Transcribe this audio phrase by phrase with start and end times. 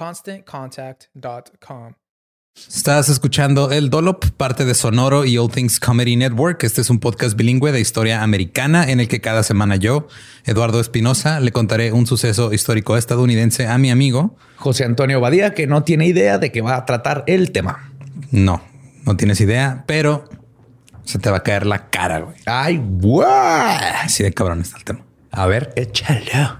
[0.00, 1.92] ConstantContact.com.
[2.56, 6.64] Estás escuchando El Dolop, parte de Sonoro y All Things Comedy Network.
[6.64, 10.08] Este es un podcast bilingüe de historia americana en el que cada semana yo,
[10.46, 15.66] Eduardo Espinosa, le contaré un suceso histórico estadounidense a mi amigo José Antonio Badía, que
[15.66, 17.92] no tiene idea de que va a tratar el tema.
[18.30, 18.62] No,
[19.04, 20.24] no tienes idea, pero
[21.04, 22.36] se te va a caer la cara, güey.
[22.46, 23.28] Ay, guau.
[24.02, 25.04] Así de cabrón está el tema.
[25.30, 26.59] A ver, échalo.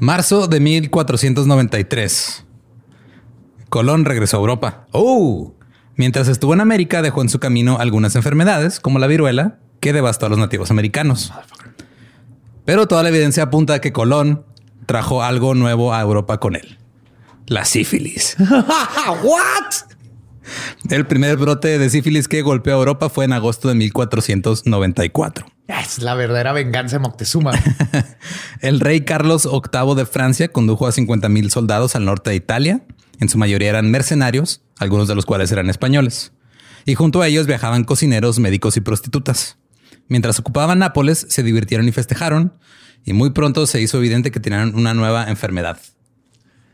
[0.00, 2.44] Marzo de 1493.
[3.68, 4.86] Colón regresó a Europa.
[4.92, 5.54] Oh,
[6.00, 10.24] Mientras estuvo en América, dejó en su camino algunas enfermedades, como la viruela, que devastó
[10.24, 11.30] a los nativos americanos.
[12.64, 14.46] Pero toda la evidencia apunta a que Colón
[14.86, 16.78] trajo algo nuevo a Europa con él.
[17.46, 18.34] La sífilis.
[19.22, 19.74] what?
[20.88, 25.46] El primer brote de sífilis que golpeó a Europa fue en agosto de 1494.
[25.78, 27.52] Es la verdadera venganza de Moctezuma.
[28.60, 32.82] El rey Carlos VIII de Francia condujo a 50 mil soldados al norte de Italia.
[33.20, 36.32] En su mayoría eran mercenarios, algunos de los cuales eran españoles.
[36.86, 39.58] Y junto a ellos viajaban cocineros, médicos y prostitutas.
[40.08, 42.54] Mientras ocupaban Nápoles, se divirtieron y festejaron.
[43.04, 45.78] Y muy pronto se hizo evidente que tenían una nueva enfermedad.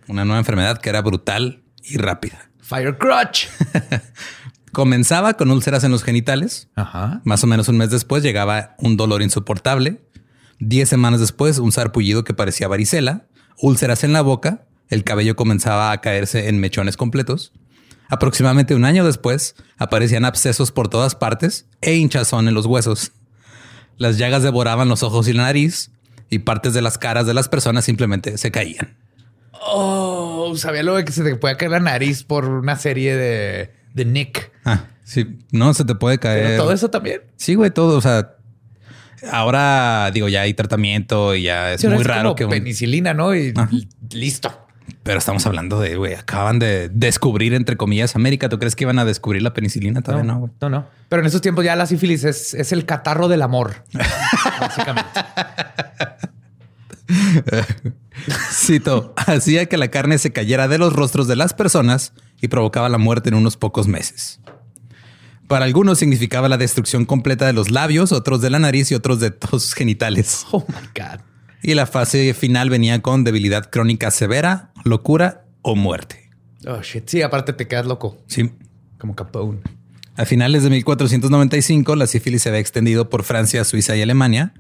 [0.09, 2.51] Una nueva enfermedad que era brutal y rápida.
[2.61, 3.47] Fire crutch.
[4.77, 6.69] Comenzaba con úlceras en los genitales.
[6.75, 7.23] Ajá.
[7.25, 10.03] Más o menos un mes después llegaba un dolor insoportable.
[10.59, 13.25] Diez semanas después, un sarpullido que parecía varicela,
[13.59, 17.55] úlceras en la boca, el cabello comenzaba a caerse en mechones completos.
[18.11, 23.13] Aproximadamente un año después, aparecían abscesos por todas partes e hinchazón en los huesos.
[23.97, 25.91] Las llagas devoraban los ojos y la nariz,
[26.29, 28.99] y partes de las caras de las personas simplemente se caían.
[29.53, 33.71] Oh, sabía lo de que se te puede caer la nariz por una serie de,
[33.95, 34.55] de Nick.
[34.67, 36.45] Ah, sí, no se te puede caer.
[36.49, 37.23] Pero todo eso también.
[37.37, 37.97] Sí, güey, todo.
[37.97, 38.35] O sea,
[39.33, 42.51] ahora digo, ya hay tratamiento y ya es Sí, muy es raro como que un-
[42.51, 43.35] penicilina, ¿no?
[43.35, 43.71] Y Ajá.
[44.13, 44.63] listo.
[45.03, 48.49] Pero estamos hablando de, güey, acaban de descubrir, entre comillas, América.
[48.49, 50.01] ¿Tú crees que iban a descubrir la penicilina?
[50.03, 50.53] Todavía no, güey.
[50.61, 50.87] no, no.
[51.09, 53.85] Pero en esos tiempos ya la sífilis es, es el catarro del amor.
[54.61, 55.11] básicamente.
[58.53, 62.89] Cito, hacía que la carne se cayera de los rostros de las personas y provocaba
[62.89, 64.41] la muerte en unos pocos meses.
[65.49, 69.21] Para algunos significaba la destrucción completa de los labios, otros de la nariz y otros
[69.21, 70.45] de todos sus genitales.
[70.53, 71.21] Oh my God.
[71.63, 76.31] Y la fase final venía con debilidad crónica severa, locura o muerte.
[76.67, 77.09] Oh shit.
[77.09, 78.17] Sí, aparte te quedas loco.
[78.27, 78.51] Sí.
[78.99, 79.61] Como Capone.
[80.17, 84.55] A finales de 1495, la sífilis se había extendido por Francia, Suiza y Alemania.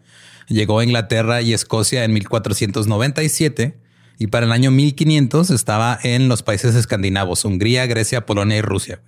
[0.49, 3.79] Llegó a Inglaterra y Escocia en 1497
[4.19, 9.00] y para el año 1500 estaba en los países escandinavos, Hungría, Grecia, Polonia y Rusia.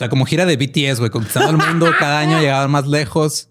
[0.00, 3.50] O sea, como gira de BTS, güey, conquistando el mundo, cada año llegaban más lejos.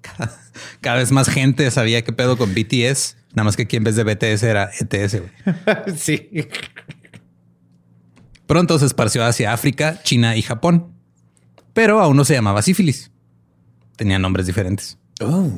[0.00, 0.36] Cada,
[0.80, 3.16] cada vez más gente sabía qué pedo con BTS.
[3.34, 5.30] Nada más que aquí en vez de BTS era ETS, güey.
[5.96, 6.48] sí.
[8.48, 10.92] Pronto se esparció hacia África, China y Japón.
[11.72, 13.12] Pero aún no se llamaba sífilis.
[13.94, 14.98] Tenían nombres diferentes.
[15.20, 15.48] Oh.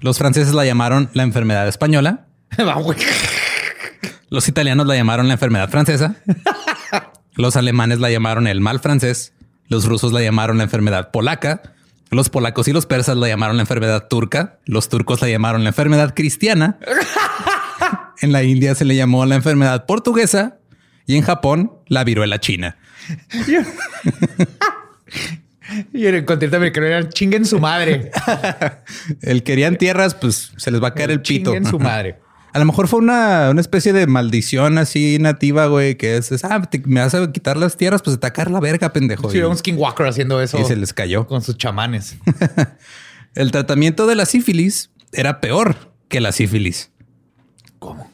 [0.00, 2.26] Los franceses la llamaron la enfermedad española.
[4.28, 6.16] Los italianos la llamaron la enfermedad francesa.
[7.36, 9.34] Los alemanes la llamaron el mal francés.
[9.68, 11.62] Los rusos la llamaron la enfermedad polaca.
[12.10, 14.58] Los polacos y los persas la llamaron la enfermedad turca.
[14.64, 16.78] Los turcos la llamaron la enfermedad cristiana.
[18.20, 20.56] En la India se le llamó la enfermedad portuguesa
[21.06, 22.78] y en Japón la viruela china.
[25.92, 28.10] Y en el continente americano eran chinguen su madre.
[29.20, 31.52] El querían tierras, pues se les va a caer el pito.
[31.52, 32.18] Chinguen su madre.
[32.56, 36.42] A lo mejor fue una, una especie de maldición así nativa, güey, que es, es,
[36.42, 39.30] ah, te- me vas a quitar las tierras, pues te a la verga, pendejo.
[39.30, 41.26] Sí, Y- un skinwalker haciendo eso y se les cayó.
[41.26, 42.16] con sus chamanes.
[43.34, 46.90] El tratamiento de la sífilis era peor que la sífilis.
[47.78, 48.10] ¿Cómo?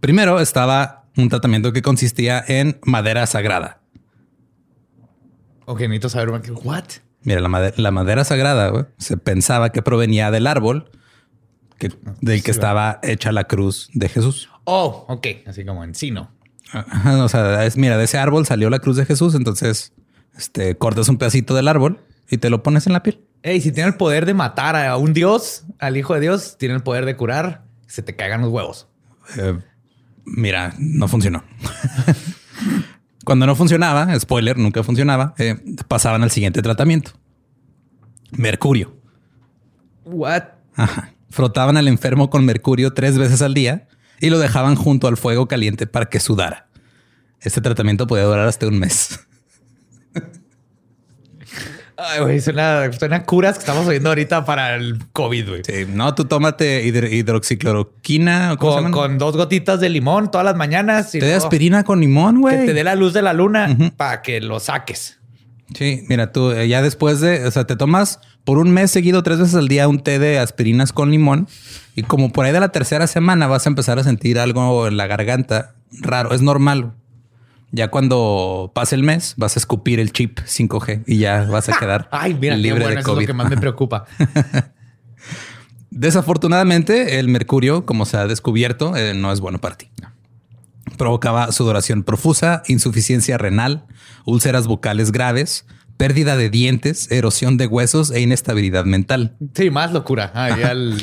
[0.00, 3.82] Primero estaba un tratamiento que consistía en madera sagrada.
[5.66, 6.30] Ok, necesito saber
[6.64, 6.84] what.
[7.24, 10.90] Mira, la, made- la madera sagrada güey, se pensaba que provenía del árbol
[11.82, 14.48] que, del que estaba hecha la cruz de Jesús.
[14.64, 16.30] Oh, ok, así como encino.
[16.70, 19.92] Ajá, o sea, es, mira, de ese árbol salió la cruz de Jesús, entonces
[20.38, 21.98] este, cortas un pedacito del árbol
[22.30, 23.20] y te lo pones en la piel.
[23.42, 26.76] Ey, si tiene el poder de matar a un dios, al hijo de Dios, tiene
[26.76, 28.86] el poder de curar, se te caigan los huevos.
[29.36, 29.58] Eh,
[30.24, 31.42] mira, no funcionó.
[33.24, 35.56] Cuando no funcionaba, spoiler, nunca funcionaba, eh,
[35.88, 37.10] pasaban al siguiente tratamiento.
[38.30, 38.96] Mercurio.
[40.04, 40.44] What?
[40.76, 41.12] Ajá.
[41.32, 43.88] Frotaban al enfermo con mercurio tres veces al día
[44.20, 46.68] y lo dejaban junto al fuego caliente para que sudara.
[47.40, 49.18] Este tratamiento podía durar hasta un mes.
[51.96, 55.62] Ay, güey, suena, suena curas que estamos oyendo ahorita para el COVID, güey.
[55.64, 58.54] Sí, no, tú tómate hidro- hidroxicloroquina.
[58.54, 61.14] ¿o ¿cómo se Con, dos gotitas de limón todas las mañanas.
[61.14, 62.66] y Te luego aspirina con limón, Que güey.
[62.66, 65.18] te dé la luz de la luna para que lo saques.
[65.74, 69.22] Sí, mira, tú eh, ya después de, o sea, te tomas por un mes seguido
[69.22, 71.48] tres veces al día un té de aspirinas con limón
[71.94, 74.96] y como por ahí de la tercera semana vas a empezar a sentir algo en
[74.96, 76.92] la garganta raro, es normal.
[77.74, 81.78] Ya cuando pase el mes vas a escupir el chip 5G y ya vas a
[81.78, 83.22] quedar Ay, mira, qué libre bueno, de eso es COVID.
[83.22, 84.04] lo que más me preocupa.
[85.90, 89.91] Desafortunadamente, el mercurio, como se ha descubierto, eh, no es bueno para ti.
[90.98, 93.86] Provocaba sudoración profusa, insuficiencia renal,
[94.24, 95.64] úlceras bucales graves,
[95.96, 99.36] pérdida de dientes, erosión de huesos e inestabilidad mental.
[99.54, 100.32] Sí, más locura.
[100.34, 100.96] Ahí al,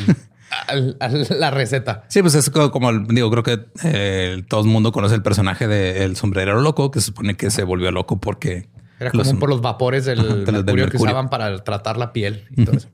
[0.68, 2.04] al- al- la receta.
[2.10, 5.68] Sí, pues es co- como, digo, creo que eh, todo el mundo conoce el personaje
[5.68, 8.68] del sombrerero loco, que se supone que se volvió loco porque...
[9.00, 11.64] Era los- común por los vapores del, Ajá, de los- del mercurio que usaban para
[11.64, 12.90] tratar la piel y todo eso.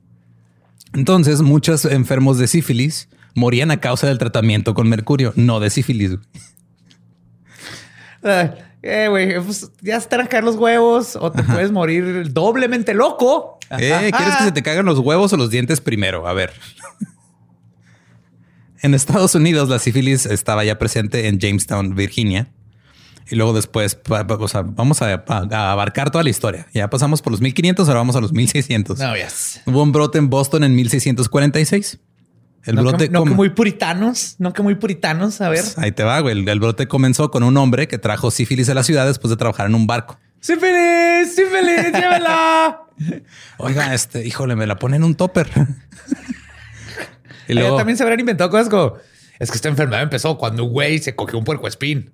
[0.92, 6.16] Entonces, muchos enfermos de sífilis morían a causa del tratamiento con mercurio, no de sífilis.
[8.82, 12.32] Eh, güey, pues ya se te van a caer los huevos o te puedes morir
[12.32, 13.58] doblemente loco.
[13.70, 16.26] Eh, ¿Quieres que se te caigan los huevos o los dientes primero?
[16.26, 16.52] A ver.
[18.82, 22.52] En Estados Unidos, la sífilis estaba ya presente en Jamestown, Virginia.
[23.28, 26.68] Y luego después, o sea, vamos a, a abarcar toda la historia.
[26.72, 28.98] Ya pasamos por los 1500, ahora vamos a los 1600.
[28.98, 29.62] No, yes.
[29.66, 31.98] Hubo un brote en Boston en 1646.
[32.66, 35.40] El No, brote que, no que muy puritanos, no que muy puritanos.
[35.40, 35.64] A ver.
[35.76, 36.38] Ahí te va, güey.
[36.38, 39.36] El, el brote comenzó con un hombre que trajo sífilis a la ciudad después de
[39.36, 40.18] trabajar en un barco.
[40.40, 41.34] ¡Sí, feliz!
[41.34, 41.92] ¡Sí, feliz!
[41.92, 42.82] ¡Llévela!
[43.58, 45.48] Oiga, este, híjole, me la ponen en un topper.
[47.48, 48.94] y Allá también se habrán inventado cosas como...
[49.38, 52.10] Es que esta enfermedad empezó cuando un güey se cogió un puercoespín.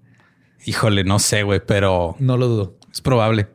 [0.67, 2.77] híjole, no sé, güey, pero No lo dudo.
[2.93, 3.47] Es probable.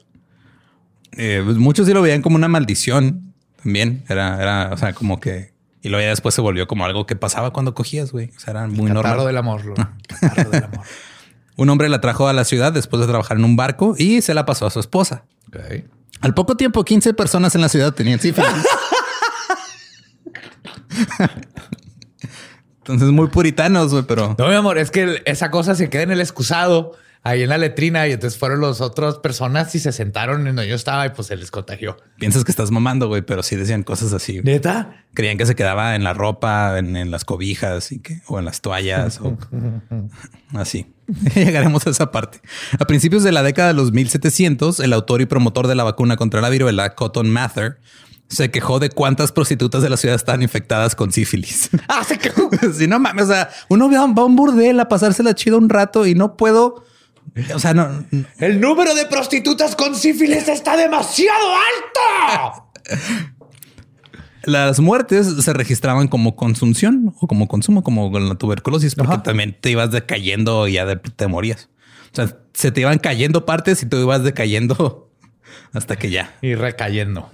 [1.13, 4.03] Eh, pues muchos sí lo veían como una maldición también.
[4.07, 5.51] Era, era, o sea, como que.
[5.81, 8.31] Y luego ya después se volvió como algo que pasaba cuando cogías, güey.
[8.35, 9.25] O sea, era muy normal.
[9.25, 9.63] del amor.
[9.65, 10.85] Lo, catarro del amor.
[11.55, 14.35] Un hombre la trajo a la ciudad después de trabajar en un barco y se
[14.35, 15.23] la pasó a su esposa.
[16.21, 18.47] Al poco tiempo, 15 personas en la ciudad tenían sífilis.
[22.77, 26.11] Entonces, muy puritanos, güey, pero No, mi amor, es que esa cosa se queda en
[26.11, 30.41] el excusado ahí en la letrina y entonces fueron las otras personas y se sentaron
[30.47, 31.97] en donde yo estaba y pues se les contagió.
[32.17, 34.41] Piensas que estás mamando, güey, pero sí decían cosas así.
[34.43, 35.05] ¿Neta?
[35.13, 38.45] Creían que se quedaba en la ropa, en, en las cobijas y que, o en
[38.45, 39.37] las toallas o
[40.55, 40.93] así.
[41.35, 42.41] Llegaremos a esa parte.
[42.79, 46.17] A principios de la década de los 1700, el autor y promotor de la vacuna
[46.17, 47.79] contra la viruela, Cotton Mather,
[48.27, 51.69] se quejó de cuántas prostitutas de la ciudad estaban infectadas con sífilis.
[51.87, 52.49] Ah, se quejó.
[52.77, 56.05] si no mames, o sea, uno va a un burdel a pasársela chido un rato
[56.05, 56.83] y no puedo.
[57.53, 58.05] O sea, no.
[58.39, 62.69] El número de prostitutas con sífilis está demasiado alto.
[64.43, 69.23] Las muertes se registraban como consunción o como consumo, como con la tuberculosis, porque Ajá.
[69.23, 71.69] también te ibas decayendo y ya de- te morías.
[72.13, 75.11] O sea, se te iban cayendo partes y tú ibas decayendo
[75.73, 76.33] hasta que ya.
[76.41, 77.29] Y recayendo.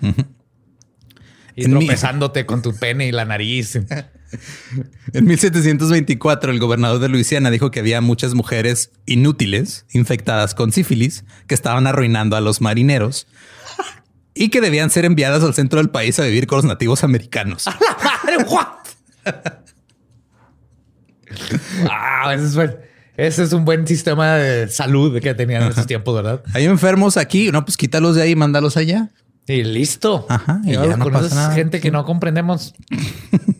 [1.56, 3.78] Y En mi- tropezándote con tu pene y la nariz.
[5.14, 11.24] En 1724, el gobernador de Luisiana dijo que había muchas mujeres inútiles infectadas con sífilis
[11.48, 13.28] que estaban arruinando a los marineros
[14.34, 17.66] y que debían ser enviadas al centro del país a vivir con los nativos americanos.
[18.04, 18.68] Madre, what?
[21.90, 22.76] Ah, ese es, buen-
[23.18, 26.44] ese es un buen sistema de salud que tenían en esos tiempos, ¿verdad?
[26.54, 29.10] Hay enfermos aquí, no, pues quítalos de ahí y mándalos allá.
[29.48, 30.26] Y listo.
[30.30, 31.54] Ajá, y Y ya no pasa nada.
[31.54, 32.74] gente que no comprendemos.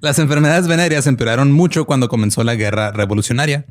[0.00, 3.66] Las enfermedades venéreas empeoraron mucho cuando comenzó la guerra revolucionaria.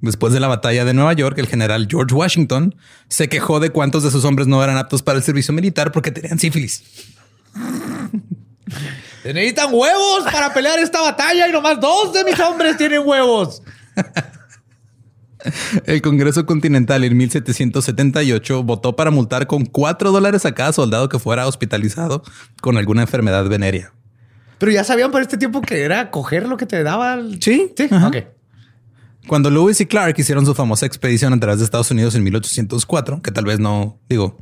[0.00, 2.74] Después de la batalla de Nueva York, el general George Washington
[3.08, 6.10] se quejó de cuántos de sus hombres no eran aptos para el servicio militar porque
[6.10, 6.82] tenían sífilis.
[9.22, 13.62] Se necesitan huevos para pelear esta batalla y nomás dos de mis hombres tienen huevos.
[15.84, 21.18] El Congreso Continental en 1778 votó para multar con 4 dólares a cada soldado que
[21.18, 22.22] fuera hospitalizado
[22.62, 23.92] con alguna enfermedad venérea.
[24.60, 27.14] Pero ya sabían por este tiempo que era coger lo que te daba.
[27.14, 27.88] el- Sí, Sí.
[27.90, 28.06] ajá.
[28.08, 28.16] Ok.
[29.26, 33.22] Cuando Lewis y Clark hicieron su famosa expedición a través de Estados Unidos en 1804,
[33.22, 34.38] que tal vez no digo,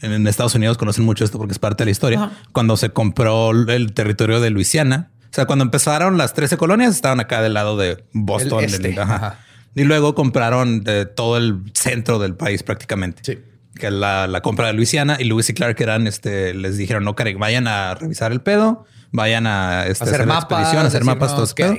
[0.00, 2.32] en, Estados Unidos conocen mucho esto porque es parte de la historia, Ajá.
[2.52, 7.20] cuando se compró el territorio de Luisiana, o sea, cuando empezaron las 13 colonias, estaban
[7.20, 8.60] acá del lado de Boston.
[8.64, 9.14] El este, del- ajá.
[9.16, 9.38] ajá.
[9.74, 13.22] Y luego compraron eh, todo el centro del país prácticamente.
[13.24, 13.38] Sí.
[13.74, 17.14] Que la, la compra de Luisiana y Lewis y Clark eran, este, les dijeron, no,
[17.14, 21.78] Craig, vayan a revisar el pedo, vayan a este, Hacer mapas, expedición, hacer mapas, todo.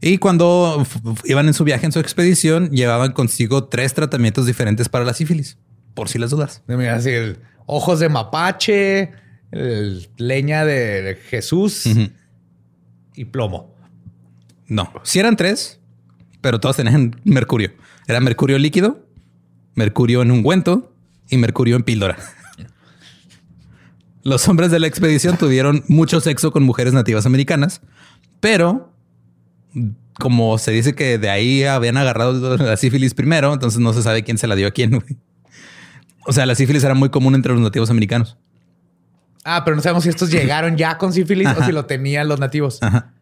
[0.00, 0.86] Y cuando
[1.24, 5.56] iban en su viaje, en su expedición, llevaban consigo tres tratamientos diferentes para la sífilis,
[5.94, 6.62] por si las dudas.
[6.66, 9.12] Mira, así el ojos de mapache,
[9.50, 11.84] el leña de Jesús
[13.14, 13.74] y plomo.
[14.66, 15.80] No, sí eran tres,
[16.40, 17.72] pero todos tenían mercurio.
[18.06, 19.06] Era mercurio líquido,
[19.74, 20.92] mercurio en ungüento
[21.28, 22.18] y mercurio en píldora.
[24.24, 27.80] Los hombres de la expedición tuvieron mucho sexo con mujeres nativas americanas,
[28.40, 28.90] pero
[30.18, 34.22] como se dice que de ahí habían agarrado la sífilis primero, entonces no se sabe
[34.24, 34.90] quién se la dio a quién.
[34.90, 35.16] güey.
[36.26, 38.36] O sea, la sífilis era muy común entre los nativos americanos.
[39.44, 42.40] Ah, pero no sabemos si estos llegaron ya con sífilis o si lo tenían los
[42.40, 42.78] nativos.
[42.82, 43.12] Ajá.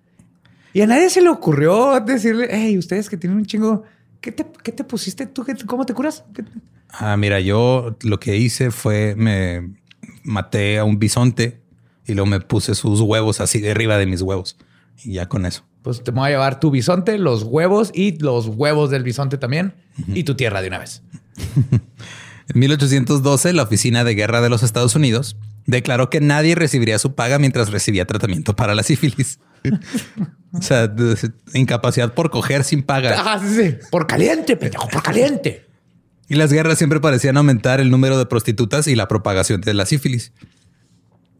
[0.73, 3.83] Y a nadie se le ocurrió decirle, hey, ustedes que tienen un chingo,
[4.21, 5.45] ¿qué te, qué te pusiste tú?
[5.45, 6.25] ¿Qué- ¿Cómo te curas?
[6.33, 6.45] ¿Qué-
[6.91, 9.71] Ah, mira, yo lo que hice fue me
[10.23, 11.63] maté a un bisonte
[12.07, 14.57] y luego me puse sus huevos así de arriba de mis huevos
[15.05, 15.65] y ya con eso.
[15.83, 19.75] Pues te voy a llevar tu bisonte, los huevos y los huevos del bisonte también
[20.09, 21.03] y tu tierra de una vez.
[22.53, 25.37] En 1812, la Oficina de Guerra de los Estados Unidos
[25.67, 29.39] declaró que nadie recibiría su paga mientras recibía tratamiento para la sífilis.
[30.53, 30.93] o sea,
[31.55, 33.15] incapacidad por coger sin paga.
[33.17, 33.77] Ah, sí, sí.
[33.91, 35.67] Por caliente, pendejo, por caliente.
[36.29, 39.87] Y las guerras siempre parecían aumentar el número de prostitutas y la propagación de la
[39.87, 40.33] sífilis.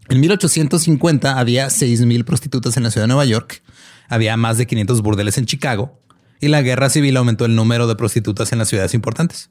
[0.09, 3.63] En 1850 había 6.000 prostitutas en la ciudad de Nueva York,
[4.09, 5.99] había más de 500 burdeles en Chicago
[6.41, 9.51] y la guerra civil aumentó el número de prostitutas en las ciudades importantes.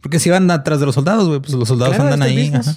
[0.00, 2.76] Porque si iban atrás de los soldados, pues los soldados Claro, andan este ahí.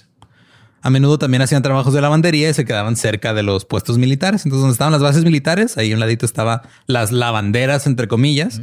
[0.82, 4.46] A menudo también hacían trabajos de lavandería y se quedaban cerca de los puestos militares.
[4.46, 8.60] Entonces, donde estaban las bases militares, ahí a un ladito estaba las lavanderas, entre comillas.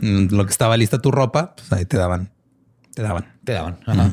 [0.00, 2.30] Mm, Lo que estaba lista tu ropa, pues ahí te daban,
[2.98, 3.32] te daban.
[3.44, 3.78] Te daban.
[3.86, 4.12] Ajá.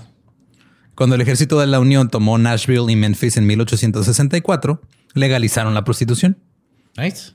[0.94, 4.80] Cuando el ejército de la Unión tomó Nashville y Memphis en 1864,
[5.16, 6.38] legalizaron la prostitución.
[6.96, 7.32] Nice.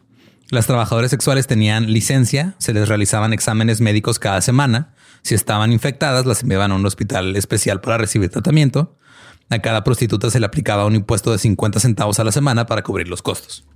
[0.51, 4.95] Las trabajadoras sexuales tenían licencia, se les realizaban exámenes médicos cada semana.
[5.23, 8.97] Si estaban infectadas, las enviaban a un hospital especial para recibir tratamiento.
[9.49, 12.85] A cada prostituta se le aplicaba un impuesto de 50 centavos a la semana para
[12.85, 13.67] cubrir los costos.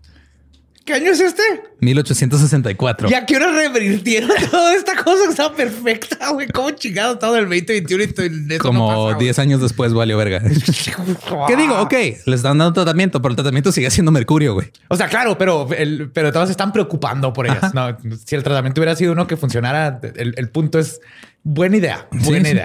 [0.84, 1.42] ¿Qué año es este?
[1.80, 3.08] 1864.
[3.08, 6.48] ¿Y a qué hora revirtieron toda esta cosa que estaba perfecta, güey?
[6.48, 10.18] ¿Cómo chingado todo el 2021 y todo eso Como no pasa, 10 años después valió
[10.18, 10.40] verga.
[11.48, 11.80] ¿Qué digo?
[11.80, 14.70] Ok, les están dando tratamiento, pero el tratamiento sigue siendo mercurio, güey.
[14.88, 17.72] O sea, claro, pero, el, pero todos se están preocupando por ellas.
[17.72, 21.00] No, si el tratamiento hubiera sido uno que funcionara, el, el punto es
[21.44, 22.62] Buena idea, buena Sí, sí.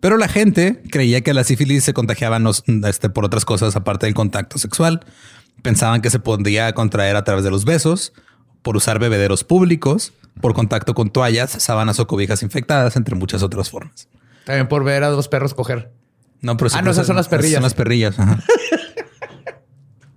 [0.00, 2.52] Pero la gente creía que la sífilis se contagiaba no-
[2.86, 5.00] este, por otras cosas aparte del contacto sexual.
[5.62, 8.12] Pensaban que se podía contraer a través de los besos,
[8.62, 13.70] por usar bebederos públicos, por contacto con toallas, sábanas o cobijas infectadas, entre muchas otras
[13.70, 14.08] formas.
[14.44, 15.90] También por ver a dos perros coger.
[16.40, 17.54] No, pero Ah, no, esas son las perrillas.
[17.54, 18.18] Son las perrillas.
[18.20, 18.38] ajá.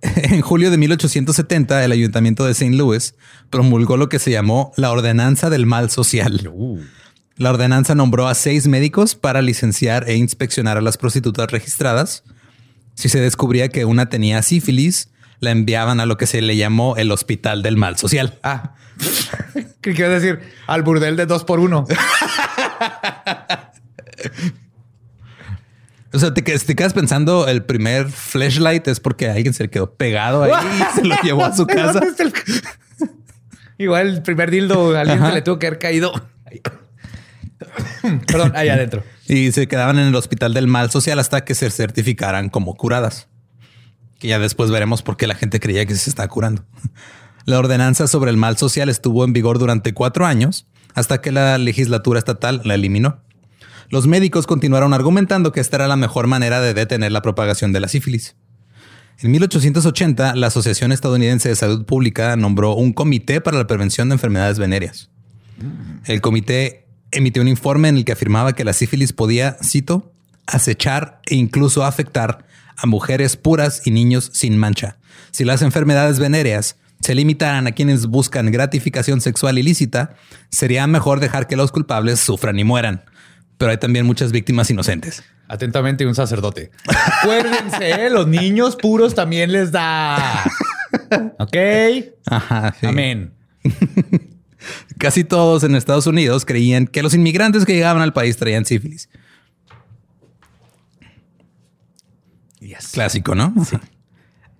[0.02, 2.74] en julio de 1870, el ayuntamiento de St.
[2.76, 3.14] Louis
[3.50, 6.50] promulgó lo que se llamó la Ordenanza del Mal Social.
[7.42, 12.22] La ordenanza nombró a seis médicos para licenciar e inspeccionar a las prostitutas registradas.
[12.94, 15.08] Si se descubría que una tenía sífilis,
[15.40, 18.38] la enviaban a lo que se le llamó el Hospital del Mal Social.
[18.44, 18.76] Ah,
[19.80, 20.38] ¿qué quieres decir?
[20.68, 21.84] Al burdel de dos por uno.
[26.14, 29.70] O sea, te, quedas- te quedas pensando el primer flashlight es porque alguien se le
[29.70, 32.00] quedó pegado ahí y se lo llevó a su ¿De casa.
[32.18, 32.32] el-
[33.78, 35.28] Igual el primer dildo, alguien Ajá.
[35.30, 36.12] se le tuvo que haber caído.
[38.26, 39.02] Perdón, ahí adentro.
[39.28, 43.28] Y se quedaban en el Hospital del Mal Social hasta que se certificaran como curadas.
[44.18, 46.64] Que ya después veremos por qué la gente creía que se estaba curando.
[47.44, 51.58] La ordenanza sobre el mal social estuvo en vigor durante cuatro años hasta que la
[51.58, 53.20] legislatura estatal la eliminó.
[53.88, 57.80] Los médicos continuaron argumentando que esta era la mejor manera de detener la propagación de
[57.80, 58.36] la sífilis.
[59.18, 64.14] En 1880, la Asociación Estadounidense de Salud Pública nombró un comité para la prevención de
[64.14, 65.10] enfermedades venéreas.
[66.06, 66.81] El comité
[67.12, 70.12] emitió un informe en el que afirmaba que la sífilis podía, cito,
[70.46, 72.44] acechar e incluso afectar
[72.76, 74.96] a mujeres puras y niños sin mancha.
[75.30, 80.14] Si las enfermedades venéreas se limitaran a quienes buscan gratificación sexual ilícita,
[80.50, 83.04] sería mejor dejar que los culpables sufran y mueran.
[83.58, 85.22] Pero hay también muchas víctimas inocentes.
[85.48, 86.70] Atentamente, un sacerdote.
[87.20, 90.44] Acuérdense, los niños puros también les da.
[91.38, 91.56] Ok.
[92.26, 92.86] Ajá, sí.
[92.86, 93.32] Amén.
[94.98, 99.08] Casi todos en Estados Unidos creían que los inmigrantes que llegaban al país traían sífilis.
[102.92, 103.52] Clásico, ¿no?
[103.64, 103.76] Sí.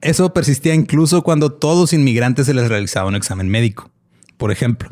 [0.00, 3.90] Eso persistía incluso cuando todos inmigrantes se les realizaba un examen médico.
[4.36, 4.90] Por ejemplo,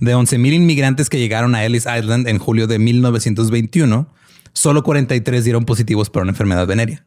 [0.00, 4.12] de 11.000 inmigrantes que llegaron a Ellis Island en julio de 1921,
[4.52, 7.04] solo 43 dieron positivos para una enfermedad venérea.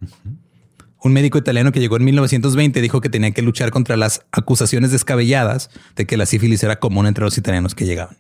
[1.04, 4.92] Un médico italiano que llegó en 1920 dijo que tenía que luchar contra las acusaciones
[4.92, 8.18] descabelladas de que la sífilis era común entre los italianos que llegaban.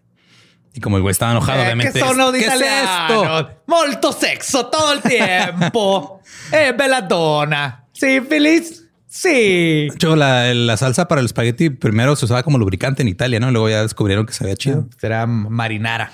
[0.73, 1.93] Y como el güey estaba enojado, Eh, obviamente.
[1.93, 3.39] che sono ¿Qué es italiano.
[3.39, 3.61] esto?
[3.67, 6.19] Molto sexo todo el tiempo.
[6.51, 7.85] eh, belladonna.
[7.93, 8.83] Sífilis.
[9.07, 9.87] Sí.
[9.93, 13.51] Hecho, la, la salsa para el espagueti primero se usaba como lubricante en Italia, ¿no?
[13.51, 14.89] Luego ya descubrieron que sabía chido.
[14.99, 16.11] Será marinara.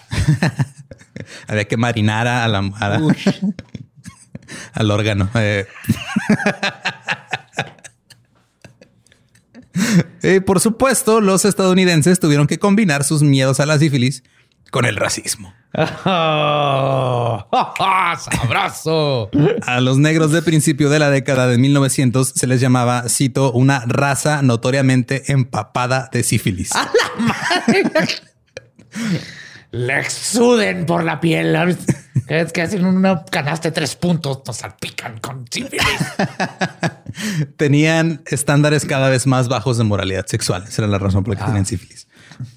[1.47, 2.99] Había que marinar a la, a la-
[4.73, 5.29] al órgano.
[5.35, 5.65] Eh.
[10.21, 14.23] Y por supuesto, los estadounidenses tuvieron que combinar sus miedos a la sífilis
[14.71, 15.53] con el racismo.
[16.05, 17.47] Oh,
[18.17, 19.29] ¡Sabroso!
[19.65, 23.83] A los negros de principio de la década de 1900 se les llamaba, cito, una
[23.87, 26.71] raza notoriamente empapada de sífilis.
[29.71, 31.77] Le exuden por la piel.
[32.29, 35.83] Es que hacen una canasta de tres puntos, nos salpican con sífilis.
[37.57, 40.65] tenían estándares cada vez más bajos de moralidad sexual.
[40.67, 42.07] Esa era la razón por la que tenían sífilis.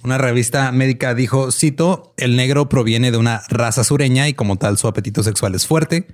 [0.03, 4.77] Una revista médica dijo, cito, el negro proviene de una raza sureña y como tal
[4.77, 6.07] su apetito sexual es fuerte.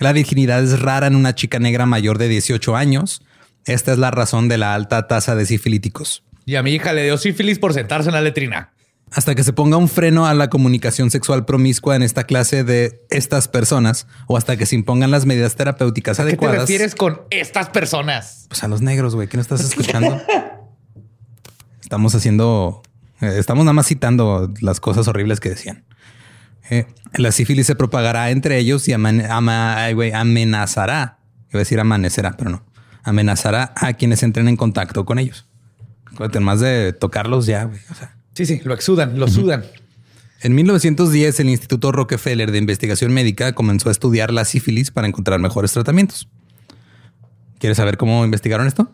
[0.00, 3.22] La virginidad es rara en una chica negra mayor de 18 años.
[3.64, 6.24] Esta es la razón de la alta tasa de sifilíticos.
[6.44, 8.72] Y a mi hija le dio sífilis por sentarse en la letrina.
[9.12, 13.04] Hasta que se ponga un freno a la comunicación sexual promiscua en esta clase de
[13.08, 16.58] estas personas o hasta que se impongan las medidas terapéuticas ¿Qué te adecuadas.
[16.62, 18.46] refieres con estas personas?
[18.48, 20.20] Pues a los negros, güey, que no estás escuchando.
[21.82, 22.82] estamos haciendo,
[23.20, 25.84] eh, estamos nada más citando las cosas horribles que decían.
[26.68, 31.20] Eh, la sífilis se propagará entre ellos y aman- ama- ay, amenazará.
[31.50, 32.64] Iba a decir amanecerá, pero no.
[33.04, 35.46] Amenazará a quienes entren en contacto con ellos.
[36.06, 37.78] Acuérdate, más de tocarlos ya, güey.
[37.90, 39.64] O sea, Sí, sí, lo exudan, lo sudan.
[40.42, 45.40] en 1910, el Instituto Rockefeller de Investigación Médica comenzó a estudiar la sífilis para encontrar
[45.40, 46.28] mejores tratamientos.
[47.58, 48.92] ¿Quieres saber cómo investigaron esto?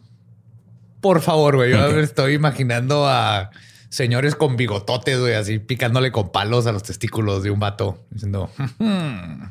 [1.01, 1.73] Por favor, güey.
[1.73, 3.51] Yo estoy imaginando a
[3.89, 8.49] señores con bigototes, güey, así picándole con palos a los testículos de un vato, diciendo
[8.79, 9.47] "Hmm,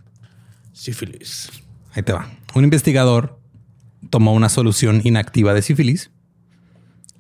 [0.72, 1.50] sífilis.
[1.94, 2.30] Ahí te va.
[2.56, 3.38] Un investigador
[4.10, 6.10] tomó una solución inactiva de sífilis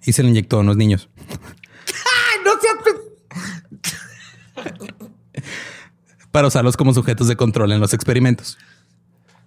[0.06, 1.10] y se le inyectó a unos niños.
[4.56, 5.12] ¡Ay, no seas
[6.32, 8.58] para usarlos como sujetos de control en los experimentos.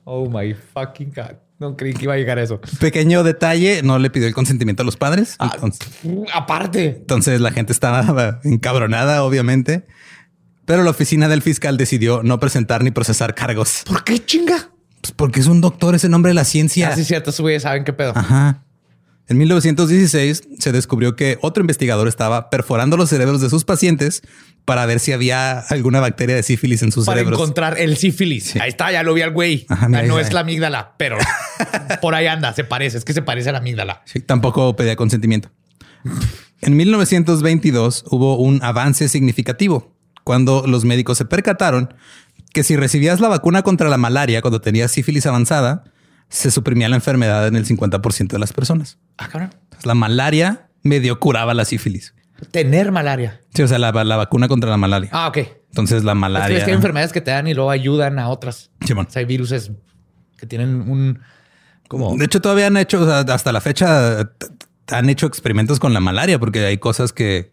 [0.05, 1.37] Oh my fucking God.
[1.59, 2.61] No creí que iba a llegar a eso.
[2.79, 5.37] Pequeño detalle, no le pidió el consentimiento a los padres.
[5.39, 5.53] Ah.
[5.55, 9.87] Entonces, Uh, Aparte, entonces la gente estaba encabronada, obviamente.
[10.67, 13.83] Pero la oficina del fiscal decidió no presentar ni procesar cargos.
[13.87, 14.71] ¿Por qué chinga?
[15.01, 16.89] Pues porque es un doctor, ese nombre de la ciencia.
[16.89, 18.13] Así es cierto, güeyes saben qué pedo.
[18.15, 18.64] Ajá.
[19.27, 24.23] En 1916 se descubrió que otro investigador estaba perforando los cerebros de sus pacientes
[24.67, 27.39] para ver si había alguna bacteria de sífilis en sus Para cerebros.
[27.41, 28.57] encontrar el sífilis.
[28.57, 29.65] Ahí está, ya lo vi al güey.
[29.69, 31.17] Ajá, mira, Ah, no ahí es la amígdala, pero
[32.03, 32.99] por ahí anda, se parece.
[32.99, 34.03] Es que se parece a la amígdala.
[34.05, 35.51] Sí, tampoco pedía consentimiento.
[36.61, 41.93] En 1922 hubo un avance significativo cuando los médicos se percataron
[42.53, 45.85] que si recibías la vacuna contra la malaria cuando tenías sífilis avanzada,
[46.35, 48.99] se suprimía la enfermedad en el 50% de las personas.
[49.19, 49.55] Ah, cabrón.
[49.85, 52.13] La malaria medio curaba la sífilis.
[52.51, 53.41] Tener malaria.
[53.55, 55.11] Sí, o sea, la, la vacuna contra la malaria.
[55.13, 55.37] Ah, ok.
[55.37, 56.59] Es Entonces la malaria.
[56.59, 58.73] es que hay enfermedades que te dan y luego ayudan a otras.
[58.85, 59.07] Simón.
[59.09, 59.55] O sea, hay virus
[60.37, 61.21] que tienen un
[61.87, 64.29] como De hecho, todavía han hecho, o sea, hasta la fecha,
[64.89, 67.53] han hecho experimentos con la malaria porque hay cosas que,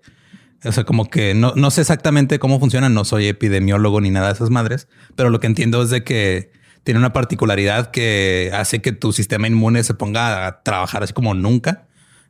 [0.64, 2.96] o sea, como que no, no sé exactamente cómo funcionan.
[2.96, 6.52] No soy epidemiólogo ni nada de esas madres, pero lo que entiendo es de que
[6.84, 11.34] tiene una particularidad que hace que tu sistema inmune se ponga a trabajar así como
[11.34, 11.86] nunca.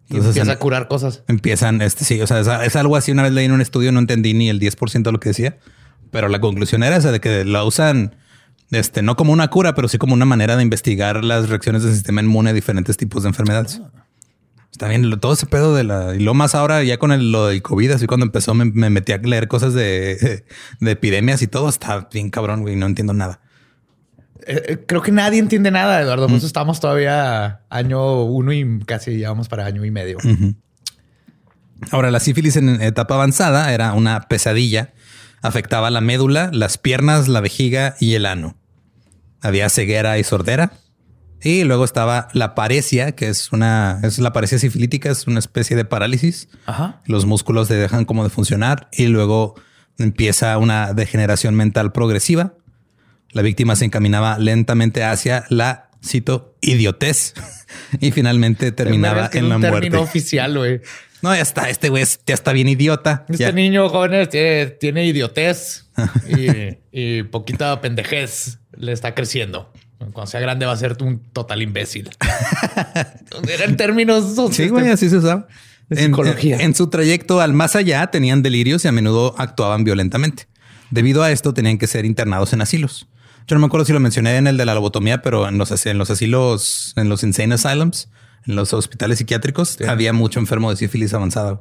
[0.10, 1.24] y empieza en- a curar cosas.
[1.30, 3.12] empiezan, este sí, o sea, es, es algo así.
[3.14, 5.58] Una vez leí en un estudio, no entendí ni el 10% de lo que decía,
[6.12, 8.16] pero la conclusión era esa de que la usan,
[8.72, 11.94] este, no como una cura, pero sí como una manera de investigar las reacciones del
[11.94, 13.82] sistema inmune a diferentes tipos de enfermedades.
[14.72, 17.48] Está bien, todo ese pedo de la, y lo más ahora ya con el, lo
[17.48, 20.44] del COVID, así cuando empezó me, me metí a leer cosas de,
[20.80, 23.42] de epidemias y todo, está bien cabrón, güey, no entiendo nada.
[24.48, 26.28] Eh, eh, creo que nadie entiende nada, Eduardo.
[26.28, 30.18] Por eso estamos todavía año uno y casi llevamos para año y medio.
[31.92, 34.94] Ahora, la sífilis en etapa avanzada era una pesadilla.
[35.42, 38.56] Afectaba la médula, las piernas, la vejiga y el ano.
[39.42, 40.74] Había ceguera y sordera.
[41.44, 45.76] Y luego estaba la paresia, que es una, es la paresia sifilítica, es una especie
[45.76, 46.50] de parálisis.
[46.68, 47.02] Ajá.
[47.06, 49.56] Los músculos te dejan como de funcionar y luego
[49.98, 52.54] empieza una degeneración mental progresiva.
[53.34, 57.34] La víctima se encaminaba lentamente hacia la, cito, idiotez
[58.00, 59.80] y finalmente terminaba en la muerte.
[59.82, 60.82] término oficial, güey.
[61.22, 61.70] No, ya está.
[61.70, 63.26] Este güey ya está bien idiota.
[63.30, 63.52] Este Ya.
[63.52, 65.86] niño, jóvenes, tiene, tiene idiotez
[66.28, 69.72] y, y poquita pendejez le está creciendo.
[70.00, 72.10] Cuando sea grande va a ser un total imbécil.
[73.48, 75.48] Eran términos Sí, güey, así se usaba.
[75.90, 76.16] en-
[76.60, 80.48] en su trayecto al más allá tenían delirios y a menudo actuaban violentamente.
[80.90, 83.08] Debido a esto tenían que ser internados en asilos.
[83.52, 85.86] Yo no me acuerdo si lo mencioné en el de la lobotomía, pero en los,
[85.86, 88.08] en los asilos, en los insane asylums,
[88.48, 91.60] en los hospitales psiquiátricos, había mucho enfermo de sífilis avanzada.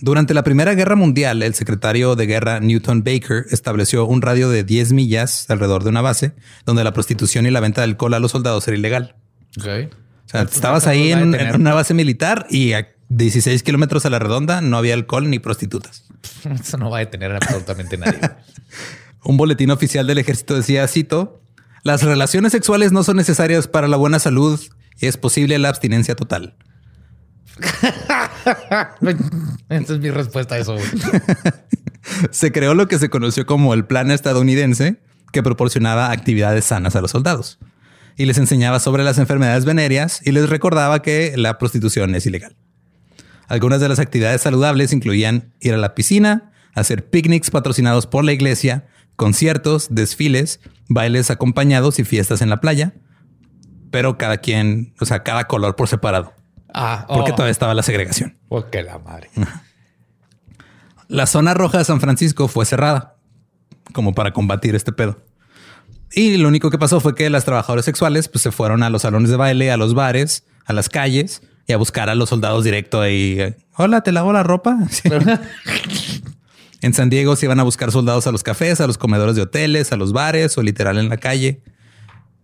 [0.00, 4.64] Durante la Primera Guerra Mundial, el secretario de guerra Newton Baker estableció un radio de
[4.64, 6.32] 10 millas alrededor de una base
[6.64, 9.14] donde la prostitución y la venta de alcohol a los soldados era ilegal.
[9.60, 9.66] Ok.
[10.26, 14.18] O sea, estabas ahí en, en una base militar y a 16 kilómetros a la
[14.18, 16.02] redonda no había alcohol ni prostitutas.
[16.60, 18.18] Eso no va a detener absolutamente nadie.
[19.26, 21.42] Un boletín oficial del ejército decía, cito,
[21.82, 24.60] las relaciones sexuales no son necesarias para la buena salud
[25.00, 26.54] y es posible la abstinencia total.
[29.68, 30.76] Esa es mi respuesta a eso.
[32.30, 35.00] Se creó lo que se conoció como el plan estadounidense
[35.32, 37.58] que proporcionaba actividades sanas a los soldados
[38.16, 42.54] y les enseñaba sobre las enfermedades venéreas y les recordaba que la prostitución es ilegal.
[43.48, 48.32] Algunas de las actividades saludables incluían ir a la piscina, hacer picnics patrocinados por la
[48.32, 52.94] iglesia, conciertos, desfiles, bailes acompañados y fiestas en la playa,
[53.90, 56.34] pero cada quien, o sea, cada color por separado,
[56.78, 57.34] Ah, porque oh.
[57.34, 58.36] todavía estaba la segregación.
[58.48, 59.30] Oh, que la madre.
[61.08, 63.16] La zona roja de San Francisco fue cerrada
[63.94, 65.22] como para combatir este pedo.
[66.12, 69.02] Y lo único que pasó fue que las trabajadoras sexuales pues, se fueron a los
[69.02, 72.62] salones de baile, a los bares, a las calles y a buscar a los soldados
[72.62, 73.54] directo ahí.
[73.76, 74.76] Hola, te lavo la ropa.
[74.90, 75.08] Sí.
[76.82, 79.42] en San Diego se iban a buscar soldados a los cafés, a los comedores de
[79.42, 81.62] hoteles, a los bares o literal en la calle.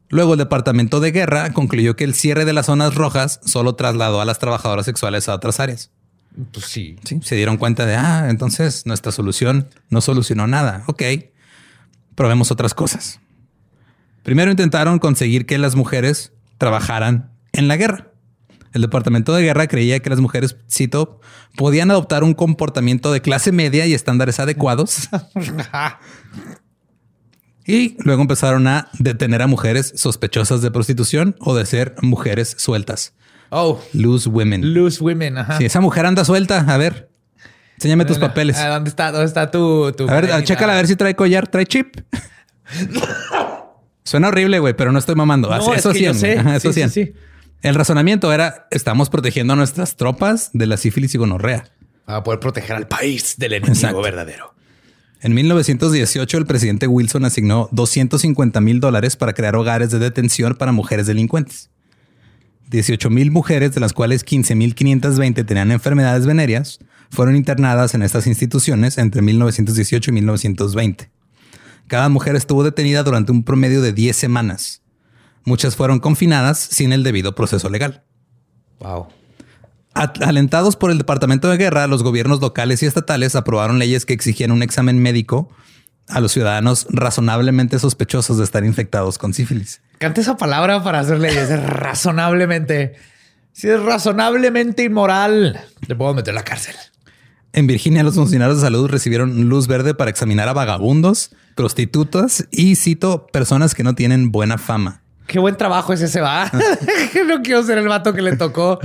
[0.09, 4.21] Luego el Departamento de Guerra concluyó que el cierre de las zonas rojas solo trasladó
[4.21, 5.91] a las trabajadoras sexuales a otras áreas.
[6.53, 6.97] Pues sí.
[7.05, 10.85] Sí, se dieron cuenta de, ah, entonces nuestra solución no solucionó nada.
[10.87, 11.03] Ok,
[12.15, 13.21] probemos otras cosas.
[14.23, 18.12] Primero intentaron conseguir que las mujeres trabajaran en la guerra.
[18.73, 21.21] El Departamento de Guerra creía que las mujeres, cito,
[21.57, 25.09] podían adoptar un comportamiento de clase media y estándares adecuados.
[27.67, 33.15] y luego empezaron a detener a mujeres sospechosas de prostitución o de ser mujeres sueltas.
[33.51, 34.75] Oh, Loose women.
[34.75, 35.39] loose women.
[35.39, 35.59] Ajá.
[35.59, 37.11] Si esa mujer anda suelta, a ver,
[37.77, 38.57] enséñame tus papeles.
[38.59, 39.13] ¿Dónde está?
[39.13, 40.45] ¿Dónde está tu, tu A ver, cadenita?
[40.55, 41.99] chécala a ver si trae collar, trae chip.
[44.05, 45.49] Suena horrible, güey, pero no estoy mamando.
[45.49, 46.39] No, Así- es eso que yo sé.
[46.39, 47.05] Ajá, eso Sí, sí, sí.
[47.07, 47.13] sí.
[47.63, 51.71] El razonamiento era, estamos protegiendo a nuestras tropas de la sífilis y gonorrea.
[52.05, 54.03] Para poder proteger al país del enemigo Exacto.
[54.03, 54.53] verdadero.
[55.21, 60.73] En 1918, el presidente Wilson asignó 250 mil dólares para crear hogares de detención para
[60.73, 61.71] mujeres delincuentes.
[62.69, 68.99] 18 mil mujeres, de las cuales 15.520 tenían enfermedades venéreas, fueron internadas en estas instituciones
[68.99, 71.11] entre 1918 y 1920.
[71.87, 74.82] Cada mujer estuvo detenida durante un promedio de 10 semanas.
[75.45, 78.05] Muchas fueron confinadas sin el debido proceso legal.
[78.79, 79.09] Wow.
[79.95, 84.51] Alentados por el Departamento de Guerra, los gobiernos locales y estatales aprobaron leyes que exigían
[84.51, 85.51] un examen médico
[86.09, 89.81] a los ciudadanos razonablemente sospechosos de estar infectados con sífilis.
[89.99, 91.49] Cante esa palabra para hacer leyes.
[91.63, 92.95] razonablemente.
[93.53, 96.75] Si es razonablemente inmoral, te puedo meter a la cárcel.
[97.53, 102.77] En Virginia, los funcionarios de salud recibieron luz verde para examinar a vagabundos, prostitutas y,
[102.77, 105.02] cito, personas que no tienen buena fama.
[105.27, 106.51] Qué buen trabajo ese se va.
[107.27, 108.79] no quiero ser el vato que le tocó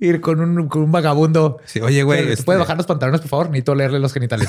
[0.00, 1.58] ir con un, vagabundo.
[1.64, 2.36] Sí, oye, güey.
[2.36, 3.46] ¿Se puede este bajar los pantalones, por favor?
[3.50, 4.48] Necesito leerle los genitales.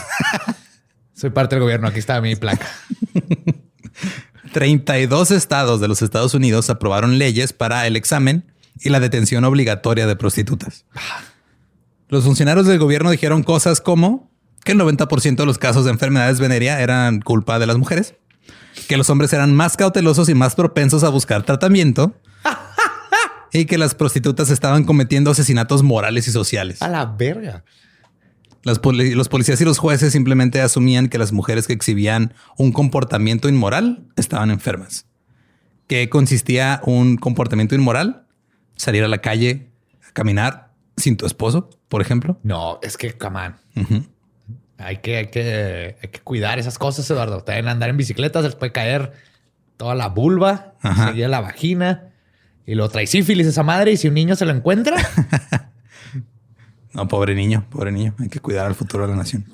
[1.13, 1.87] Soy parte del gobierno.
[1.87, 2.67] Aquí está mi placa.
[4.53, 8.51] 32 estados de los Estados Unidos aprobaron leyes para el examen
[8.81, 10.85] y la detención obligatoria de prostitutas.
[12.07, 14.31] Los funcionarios del gobierno dijeron cosas como
[14.63, 18.15] que el 90% de los casos de enfermedades venérea eran culpa de las mujeres
[18.87, 22.15] que los hombres eran más cautelosos y más propensos a buscar tratamiento
[23.53, 26.81] y que las prostitutas estaban cometiendo asesinatos morales y sociales.
[26.81, 27.63] A la verga.
[28.63, 34.07] los policías y los jueces simplemente asumían que las mujeres que exhibían un comportamiento inmoral
[34.15, 35.05] estaban enfermas.
[35.87, 38.25] ¿Qué consistía un comportamiento inmoral?
[38.75, 39.69] Salir a la calle,
[40.07, 42.39] a caminar sin tu esposo, por ejemplo.
[42.43, 43.53] No, es que, come
[44.85, 47.41] hay que, hay que, hay que cuidar esas cosas, Eduardo.
[47.43, 49.13] También andar en bicicleta se les puede caer
[49.77, 50.73] toda la vulva,
[51.05, 52.09] seguir la vagina
[52.65, 53.91] y lo trae sífilis esa madre.
[53.91, 54.95] Y si un niño se lo encuentra.
[56.93, 58.15] no, pobre niño, pobre niño.
[58.19, 59.45] Hay que cuidar al futuro de la nación.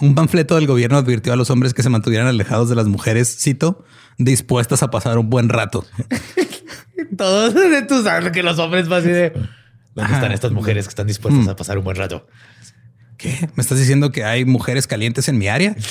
[0.00, 3.36] Un panfleto del gobierno advirtió a los hombres que se mantuvieran alejados de las mujeres,
[3.40, 3.84] cito,
[4.18, 5.86] dispuestas a pasar un buen rato.
[7.16, 7.54] Todos
[7.88, 9.32] tú sabes que los hombres van así de
[9.94, 12.26] ¿dónde están estas mujeres que están dispuestas a pasar un buen rato?
[13.16, 13.48] ¿Qué?
[13.54, 15.76] ¿Me estás diciendo que hay mujeres calientes en mi área?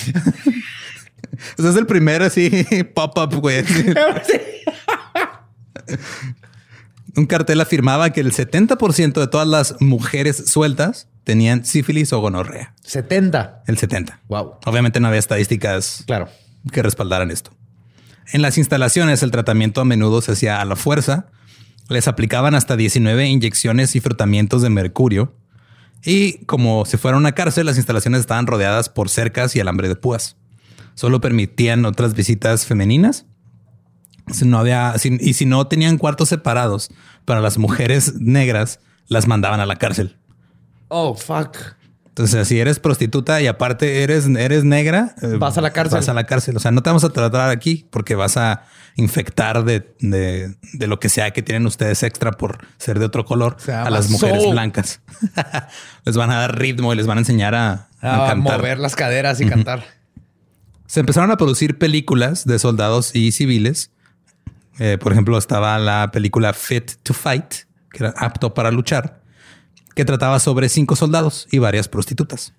[1.58, 2.50] Ese es el primero así
[2.96, 3.64] pop-up, güey.
[7.16, 12.74] Un cartel afirmaba que el 70% de todas las mujeres sueltas tenían sífilis o gonorrea.
[12.84, 13.64] 70.
[13.68, 14.22] El 70.
[14.28, 14.56] Wow.
[14.66, 16.28] Obviamente no había estadísticas claro.
[16.72, 17.52] que respaldaran esto.
[18.32, 21.28] En las instalaciones el tratamiento a menudo se hacía a la fuerza.
[21.88, 25.36] Les aplicaban hasta 19 inyecciones y frotamientos de mercurio
[26.06, 29.96] y como si fuera una cárcel, las instalaciones estaban rodeadas por cercas y alambre de
[29.96, 30.36] púas.
[30.96, 33.26] Solo permitían otras visitas femeninas.
[34.32, 36.92] Si no había, y si no tenían cuartos separados
[37.26, 40.18] para las mujeres negras, las mandaban a la cárcel.
[40.88, 41.58] Oh, fuck.
[42.14, 45.98] Entonces, si eres prostituta y aparte eres, eres negra, eh, vas a la cárcel.
[45.98, 46.56] Vas a la cárcel.
[46.56, 48.66] O sea, no te vamos a tratar aquí porque vas a
[48.98, 53.90] infectar de, lo que sea que tienen ustedes extra por ser de otro color a
[53.90, 55.02] las mujeres blancas.
[56.06, 57.90] les van a dar ritmo y les van a enseñar a,
[58.36, 59.84] mover las caderas y cantar.
[60.86, 63.90] Se empezaron a producir películas de soldados y civiles.
[64.78, 67.56] Eh, por ejemplo, estaba la película Fit to Fight,
[67.92, 69.23] que era apto para luchar
[69.96, 72.54] que trataba sobre cinco soldados y varias prostitutas.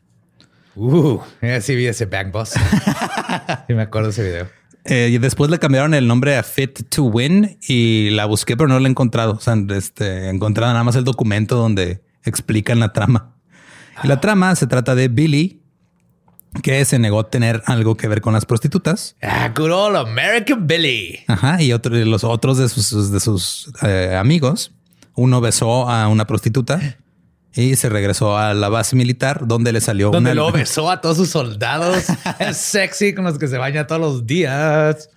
[0.76, 1.20] Uh,
[1.60, 2.50] sí vi ese Bang Boss.
[3.68, 4.48] sí me acuerdo ese video.
[4.84, 8.68] Eh, y después le cambiaron el nombre a Fit to Win y la busqué, pero
[8.68, 9.32] no la he encontrado.
[9.32, 13.34] O sea, este, encontrado nada más el documento donde explican la trama.
[14.02, 15.62] Y la trama se trata de Billy,
[16.62, 19.16] que se negó a tener algo que ver con las prostitutas.
[19.22, 21.20] Ah, good old American Billy.
[21.28, 21.62] Ajá.
[21.62, 24.72] Y otro, los otros de sus, de sus eh, amigos,
[25.14, 26.98] uno besó a una prostituta
[27.54, 30.42] y se regresó a la base militar donde le salió donde una...
[30.42, 32.04] lo besó a todos sus soldados
[32.38, 35.10] es sexy con los que se baña todos los días.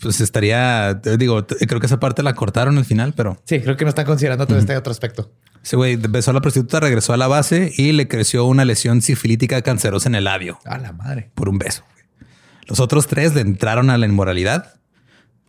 [0.00, 3.84] Pues estaría, digo, creo que esa parte la cortaron al final, pero sí, creo que
[3.84, 5.32] no están considerando todo este otro aspecto.
[5.62, 9.00] Ese güey besó a la prostituta, regresó a la base y le creció una lesión
[9.00, 10.58] sifilítica cancerosa en el labio.
[10.64, 11.30] A la madre.
[11.34, 11.82] Por un beso.
[12.66, 14.74] Los otros tres le entraron a la inmoralidad.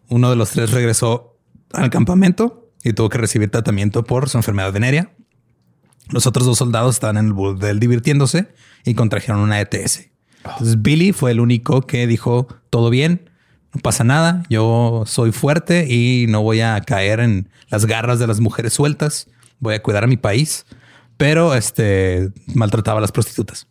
[0.08, 1.38] Uno de los tres regresó
[1.74, 5.12] al campamento y tuvo que recibir tratamiento por su enfermedad venérea.
[6.10, 8.48] Los otros dos soldados estaban en el burdel divirtiéndose
[8.84, 10.10] y contrajeron una ETS.
[10.44, 13.30] Entonces Billy fue el único que dijo todo bien,
[13.74, 18.28] no pasa nada, yo soy fuerte y no voy a caer en las garras de
[18.28, 19.28] las mujeres sueltas,
[19.60, 20.66] voy a cuidar a mi país,
[21.18, 23.68] pero este maltrataba a las prostitutas.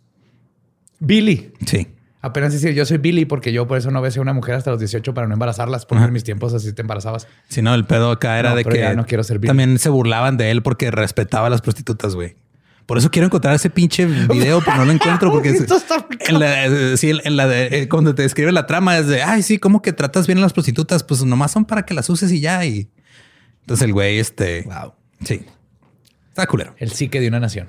[1.00, 1.52] Billy.
[1.66, 1.88] Sí.
[2.22, 4.70] Apenas decir, yo soy Billy porque yo por eso no besé a una mujer hasta
[4.70, 7.26] los 18 para no embarazarlas, porque en mis tiempos así te embarazabas.
[7.48, 10.50] Sí, no, el pedo acá era de que no quiero ser también se burlaban de
[10.50, 12.36] él porque respetaba a las prostitutas, güey.
[12.84, 15.64] Por eso quiero encontrar ese pinche video, pero no lo encuentro porque es,
[16.28, 19.42] en la, sí, en la de, eh, cuando te describe la trama es de, ay,
[19.42, 22.32] sí, como que tratas bien a las prostitutas, pues nomás son para que las uses
[22.32, 22.64] y ya.
[22.64, 22.90] Y
[23.60, 24.92] entonces el güey, este, Wow.
[25.24, 25.42] sí,
[26.30, 26.74] está culero.
[26.78, 27.68] El psique de una nación.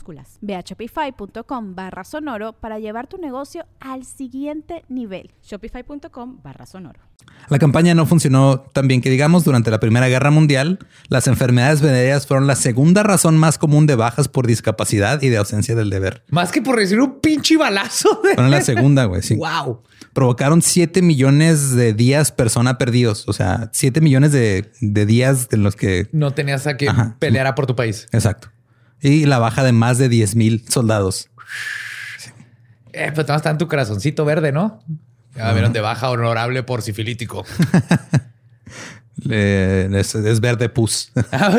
[0.00, 0.38] minúsculas.
[0.40, 5.30] Ve a shopify.com barra sonoro para llevar tu negocio al siguiente nivel.
[5.42, 7.00] Shopify.com barra sonoro.
[7.48, 10.78] La campaña no funcionó tan bien que digamos durante la Primera Guerra Mundial.
[11.08, 15.36] Las enfermedades venéreas fueron la segunda razón más común de bajas por discapacidad y de
[15.36, 16.24] ausencia del deber.
[16.30, 18.20] Más que por recibir un pinche balazo.
[18.24, 18.34] De...
[18.34, 19.22] Fueron la segunda, güey.
[19.22, 19.36] Sí.
[19.36, 19.82] Wow.
[20.12, 23.28] Provocaron 7 millones de días persona perdidos.
[23.28, 26.08] O sea, 7 millones de, de días en los que...
[26.12, 27.16] No tenías a que Ajá.
[27.18, 28.08] peleara por tu país.
[28.12, 28.48] Exacto.
[29.02, 31.30] Y la baja de más de 10 mil soldados.
[32.92, 34.82] Eh, pero está en tu corazoncito verde, ¿no?
[35.34, 37.44] Ya vieron de baja honorable por sifilítico.
[39.28, 41.12] Es, es verde pus.
[41.32, 41.56] Ah.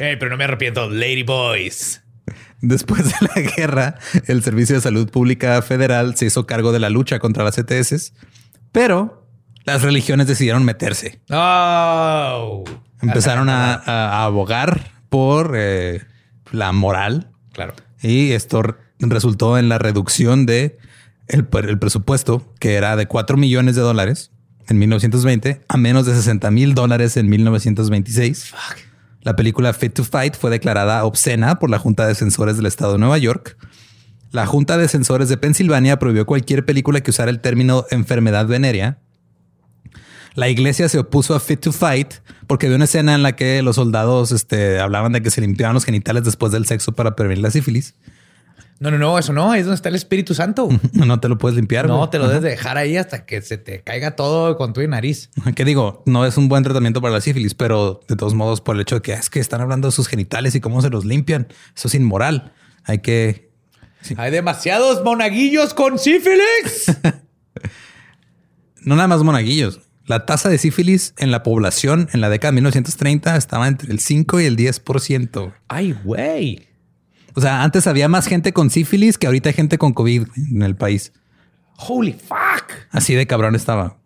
[0.00, 2.02] Eh, pero no me arrepiento, Lady Boys.
[2.60, 3.94] Después de la guerra,
[4.26, 8.12] el Servicio de Salud Pública Federal se hizo cargo de la lucha contra las ETS,
[8.72, 9.26] pero
[9.64, 11.20] las religiones decidieron meterse.
[11.30, 12.64] Oh.
[13.00, 16.02] Empezaron a, a abogar por eh,
[16.52, 17.72] la moral Claro.
[18.02, 20.76] y esto re- resultó en la reducción de
[21.26, 24.30] el presupuesto que era de 4 millones de dólares
[24.68, 28.52] en 1920 a menos de 60 mil dólares en 1926.
[29.22, 32.92] La película Fit to Fight fue declarada obscena por la Junta de Censores del Estado
[32.92, 33.56] de Nueva York.
[34.32, 38.98] La Junta de Censores de Pensilvania prohibió cualquier película que usara el término enfermedad venérea.
[40.36, 42.14] La iglesia se opuso a Fit to Fight
[42.46, 45.74] porque vio una escena en la que los soldados este, hablaban de que se limpiaban
[45.74, 47.94] los genitales después del sexo para prevenir la sífilis.
[48.78, 49.54] No, no, no, eso no.
[49.54, 50.68] Es donde está el Espíritu Santo.
[50.92, 51.88] No te lo puedes limpiar.
[51.88, 52.10] No, güey.
[52.10, 55.30] te lo debes dejar ahí hasta que se te caiga todo con tu nariz.
[55.54, 56.02] ¿Qué digo?
[56.04, 58.96] No es un buen tratamiento para la sífilis, pero de todos modos, por el hecho
[58.96, 61.48] de que "Ah, es que están hablando de sus genitales y cómo se los limpian,
[61.74, 62.52] eso es inmoral.
[62.84, 63.50] Hay que
[64.18, 66.92] Hay demasiados monaguillos con sífilis.
[68.82, 69.80] no nada más monaguillos.
[70.06, 73.98] La tasa de sífilis en la población en la década de 1930 estaba entre el
[73.98, 75.54] 5 y el 10%.
[75.66, 76.68] Ay, güey.
[77.34, 80.62] O sea, antes había más gente con sífilis que ahorita hay gente con COVID en
[80.62, 81.12] el país.
[81.76, 82.72] Holy fuck.
[82.90, 83.98] Así de cabrón estaba.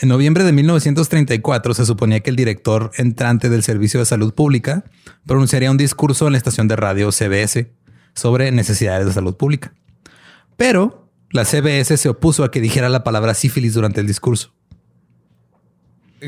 [0.00, 4.84] En noviembre de 1934 se suponía que el director entrante del Servicio de Salud Pública
[5.24, 7.72] pronunciaría un discurso en la estación de radio CBS
[8.14, 9.72] sobre necesidades de salud pública.
[10.56, 14.52] Pero la CBS se opuso a que dijera la palabra sífilis durante el discurso.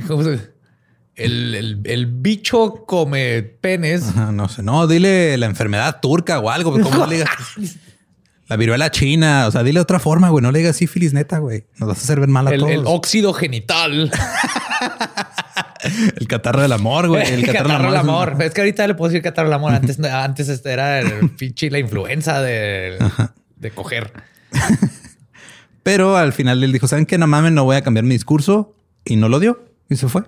[0.07, 4.09] ¿Cómo El, el- el bicho come penes.
[4.09, 7.31] Ajá, no sé, no, dile la enfermedad turca o algo, ¿cómo no le digas?
[8.49, 11.65] La viruela china, o sea, dile otra forma, güey, no le digas sífilis neta, güey.
[11.79, 12.73] Nos vas a hacer ver mal a El, todos.
[12.73, 14.11] el óxido genital.
[16.17, 17.27] El catarro del amor, güey.
[17.33, 18.37] El catarro del amor.
[18.41, 19.73] Es que ahorita le puedo decir catarro del amor.
[19.73, 22.99] Antes, antes este era el pinche la influenza de,
[23.57, 24.13] de coger.
[25.83, 27.19] Pero al final él dijo, ¿saben qué?
[27.19, 28.75] No mames, no voy a cambiar mi discurso.
[29.05, 29.65] Y no lo dio.
[29.89, 30.23] Y se fue.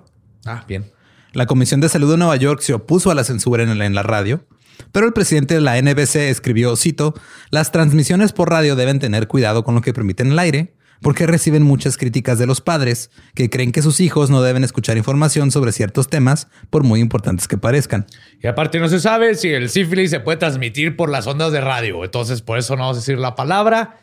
[0.44, 0.90] Ah, bien.
[1.32, 3.94] La Comisión de Salud de Nueva York se opuso a la censura en la, en
[3.94, 4.46] la radio.
[4.92, 7.14] Pero el presidente de la NBC escribió, cito,
[7.50, 11.62] las transmisiones por radio deben tener cuidado con lo que permiten el aire, porque reciben
[11.62, 15.72] muchas críticas de los padres que creen que sus hijos no deben escuchar información sobre
[15.72, 18.06] ciertos temas, por muy importantes que parezcan.
[18.42, 21.60] Y aparte no se sabe si el sífilis se puede transmitir por las ondas de
[21.60, 22.04] radio.
[22.04, 24.00] Entonces, por eso no vamos a decir la palabra.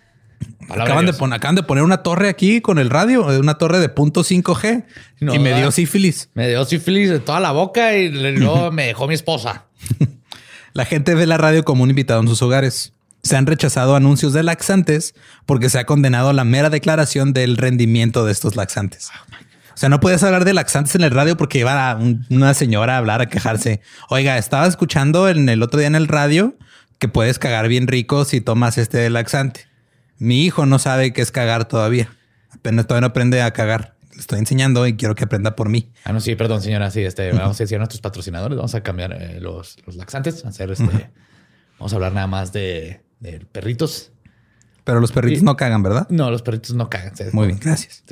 [0.69, 1.17] Acaban de, Dios.
[1.17, 4.23] pon- acaban de poner una torre aquí con el radio, eh, una torre de punto
[4.23, 4.83] 5G,
[5.19, 6.29] No, y me dio sífilis.
[6.33, 9.65] Me dio sífilis de toda la boca y luego me dejó mi esposa.
[10.73, 12.91] La gente ve la radio como un invitado en sus hogares.
[13.23, 15.15] Se han rechazado anuncios de laxantes
[15.45, 19.09] porque se ha condenado la mera declaración del rendimiento de estos laxantes.
[19.73, 22.53] O sea, no puedes hablar de laxantes en el radio porque iba a un- una
[22.53, 23.81] señora a hablar, a quejarse.
[24.09, 26.55] Oiga, estaba escuchando en el otro día en el radio
[26.99, 29.67] que puedes cagar bien rico si tomas este laxante.
[30.18, 32.09] Mi hijo no sabe qué es cagar todavía.
[32.51, 33.95] apenas todavía no aprende a cagar.
[34.13, 35.91] Le estoy enseñando y quiero que aprenda por mí.
[36.05, 36.89] Ah, no, sí, perdón, señora.
[36.89, 40.45] Sí, este, vamos a decir a nuestros patrocinadores, vamos a cambiar eh, los, los, laxantes,
[40.45, 41.09] hacer este.
[41.78, 44.13] Vamos a hablar nada más de, de perritos.
[44.86, 46.07] Pero los perritos no cagan, ¿verdad?
[46.09, 47.13] No, los perritos no cagan.
[47.34, 48.03] Muy bien, gracias.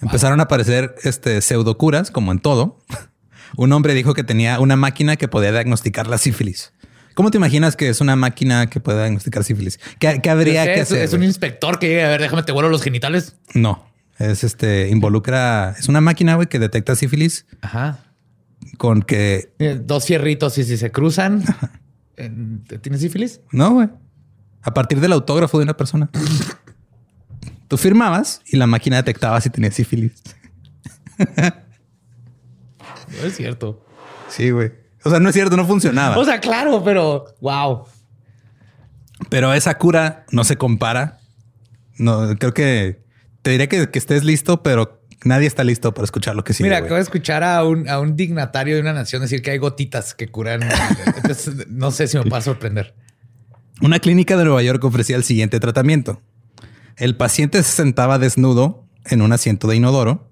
[0.00, 2.78] Empezaron a aparecer este, pseudocuras, como en todo.
[3.56, 6.72] Un hombre dijo que tenía una máquina que podía diagnosticar la sífilis.
[7.14, 9.78] ¿Cómo te imaginas que es una máquina que puede diagnosticar sífilis?
[9.98, 11.02] ¿Qué, habría que hacer?
[11.02, 13.36] Es un inspector que llega a ver, déjame te vuelo los genitales.
[13.54, 13.86] No,
[14.18, 17.46] es este, involucra, es una máquina, güey, que detecta sífilis.
[17.60, 18.04] Ajá.
[18.78, 19.52] Con que...
[19.58, 21.44] Eh, dos fierritos y si se cruzan,
[22.82, 23.40] ¿tienes sífilis?
[23.50, 23.88] No, güey.
[24.62, 26.10] A partir del autógrafo de una persona.
[27.68, 30.12] Tú firmabas y la máquina detectaba si tenías sífilis.
[31.18, 31.26] No
[33.26, 33.84] es cierto.
[34.28, 34.81] Sí, güey.
[35.04, 36.16] O sea, no es cierto, no funcionaba.
[36.18, 37.84] O sea, claro, pero wow.
[39.28, 41.18] Pero esa cura no se compara.
[41.98, 43.02] No, creo que
[43.42, 46.68] te diré que, estés listo, pero nadie está listo para escuchar lo que sigue.
[46.68, 49.58] Mira, acabo de escuchar a un, a un dignatario de una nación decir que hay
[49.58, 50.62] gotitas que curan.
[51.16, 52.94] Entonces, no sé si me va a sorprender.
[53.80, 56.22] Una clínica de Nueva York ofrecía el siguiente tratamiento.
[56.96, 60.30] El paciente se sentaba desnudo en un asiento de inodoro,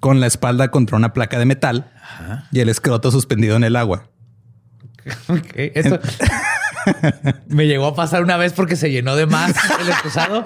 [0.00, 1.90] con la espalda contra una placa de metal
[2.50, 4.08] y el escroto suspendido en el agua.
[5.54, 6.00] Esto
[7.48, 10.42] me llegó a pasar una vez porque se llenó de más el excusado.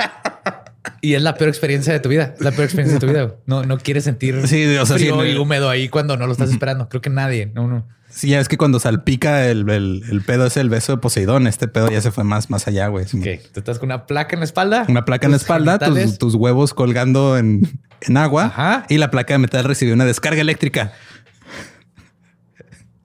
[1.00, 2.34] Y es la peor experiencia de tu vida.
[2.38, 3.34] La peor experiencia de tu vida.
[3.46, 6.88] No, no quieres sentir frío y húmedo ahí cuando no lo estás esperando.
[6.88, 7.46] Creo que nadie.
[7.46, 7.86] No, no.
[8.16, 11.46] Sí, ya es que cuando salpica el, el, pedo es el beso de Poseidón.
[11.46, 13.04] Este pedo ya se fue más, más allá, güey.
[13.04, 13.42] ¿Qué?
[13.52, 14.86] ¿Tú estás con una placa en la espalda?
[14.88, 19.38] Una placa en la espalda, tus, huevos colgando en, en agua y la placa de
[19.38, 20.94] metal recibió una descarga eléctrica.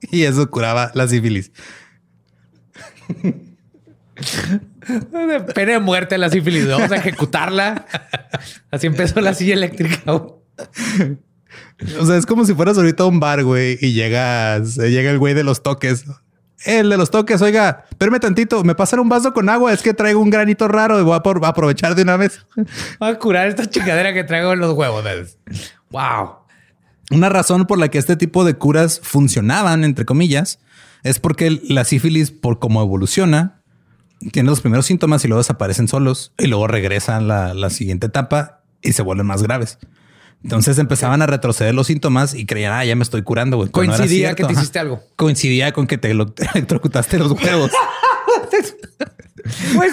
[0.00, 1.52] y eso curaba la sífilis.
[5.54, 6.66] Pena de muerte la sífilis.
[6.66, 7.84] Vamos a ejecutarla.
[8.70, 10.00] Así empezó la silla eléctrica.
[12.00, 15.18] O sea, es como si fueras ahorita a un bar, güey, y llegas, llega el
[15.18, 16.04] güey de los toques.
[16.64, 19.94] El de los toques, oiga, espérame tantito, me pasan un vaso con agua, es que
[19.94, 22.46] traigo un granito raro y voy a, aprovechar de una vez.
[23.00, 25.04] Voy a curar esta chingadera que traigo en los huevos.
[25.90, 26.36] Wow.
[27.10, 30.60] Una razón por la que este tipo de curas funcionaban, entre comillas,
[31.02, 33.60] es porque la sífilis, por cómo evoluciona,
[34.30, 38.62] tiene los primeros síntomas y luego desaparecen solos y luego regresan la, la siguiente etapa
[38.80, 39.78] y se vuelven más graves.
[40.42, 43.70] Entonces empezaban a retroceder los síntomas y creían, ah, ya me estoy curando, güey.
[43.70, 45.02] Coincidía que te hiciste algo.
[45.16, 46.10] Coincidía con que te
[46.54, 47.70] electrocutaste los huevos.
[49.74, 49.92] Pues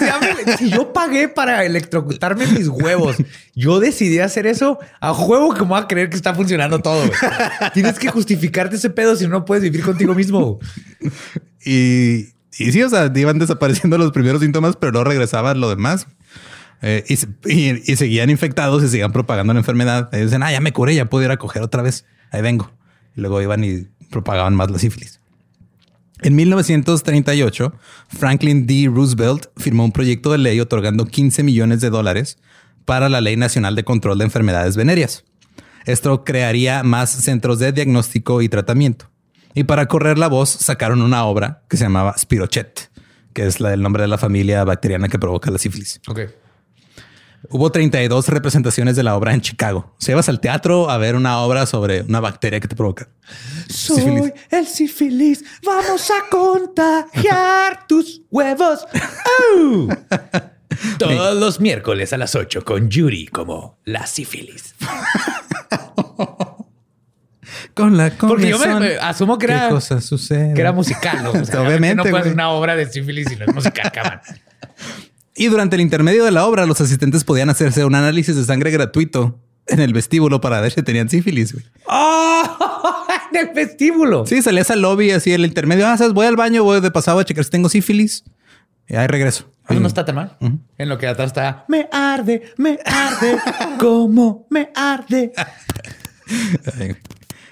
[0.58, 3.16] si yo pagué para electrocutarme mis huevos,
[3.54, 7.02] yo decidí hacer eso a juego que me voy a creer que está funcionando todo.
[7.74, 10.58] Tienes que justificarte ese pedo si no puedes vivir contigo mismo.
[11.62, 12.28] Y,
[12.58, 16.06] y sí, o sea, iban desapareciendo los primeros síntomas, pero no regresaban lo demás.
[16.82, 20.08] Eh, y, seguían infectados y seguían propagando la enfermedad.
[20.12, 22.06] Y dicen, ah, ya me curé, ya puedo ir a coger otra vez.
[22.30, 22.70] Ahí vengo.
[23.16, 25.20] Y luego iban y propagaban más la sífilis.
[26.22, 27.72] En 1938,
[28.08, 28.90] Franklin D.
[28.92, 32.38] Roosevelt firmó un proyecto de ley otorgando 15 millones de dólares
[32.84, 35.24] para la Ley Nacional de Control de Enfermedades Venéreas.
[35.86, 39.10] Esto crearía más centros de diagnóstico y tratamiento.
[39.54, 42.90] Y para correr la voz, sacaron una obra que se llamaba Spirochet,
[43.32, 46.00] que es la, el nombre de la familia bacteriana que provoca la sífilis.
[46.06, 46.26] Okay.
[47.48, 49.94] Hubo 32 representaciones de la obra en Chicago.
[49.98, 53.08] Se ibas al teatro a ver una obra sobre una bacteria que te provoca.
[53.68, 55.42] Soy el sífilis.
[55.64, 58.86] Vamos a contagiar tus huevos.
[60.98, 64.74] Todos los miércoles a las 8 con Yuri como la sífilis.
[67.74, 69.70] con la Porque yo me, asumo que era,
[70.28, 71.24] que era musical.
[71.24, 71.30] ¿no?
[71.30, 71.96] Obviamente.
[71.96, 74.20] No puede ser una obra de sífilis y no es musical, cabrón.
[75.40, 78.70] Y durante el intermedio de la obra, los asistentes podían hacerse un análisis de sangre
[78.72, 81.56] gratuito en el vestíbulo para ver si tenían sífilis.
[81.86, 82.42] ¡Oh!
[83.32, 84.26] En el vestíbulo.
[84.26, 85.86] Sí, salías al lobby así en el intermedio.
[85.86, 86.12] Ah, ¿sabes?
[86.12, 88.24] voy al baño, voy de pasado a checar si tengo sífilis.
[88.86, 89.50] Y ahí regreso.
[89.66, 90.36] Eso no está tan mal.
[90.76, 93.38] En lo que atrás está, me arde, me arde,
[93.78, 95.32] como me arde.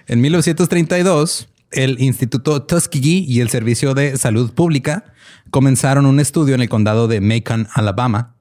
[0.08, 5.12] en 1932, el Instituto Tuskegee y el Servicio de Salud Pública
[5.50, 8.36] comenzaron un estudio en el condado de Macon, Alabama.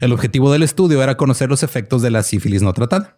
[0.00, 3.16] El objetivo del estudio era conocer los efectos de la sífilis no tratada.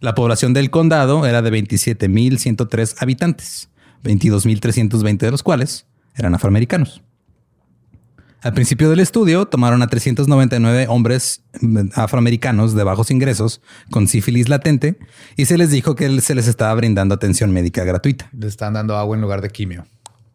[0.00, 3.68] La población del condado era de 27.103 habitantes,
[4.02, 7.02] 22.320 de los cuales eran afroamericanos.
[8.42, 11.42] Al principio del estudio tomaron a 399 hombres
[11.94, 13.60] afroamericanos de bajos ingresos
[13.90, 14.98] con sífilis latente
[15.36, 18.30] y se les dijo que se les estaba brindando atención médica gratuita.
[18.32, 19.86] Les están dando agua en lugar de quimio.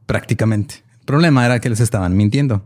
[0.05, 2.65] Prácticamente problema era que les estaban mintiendo.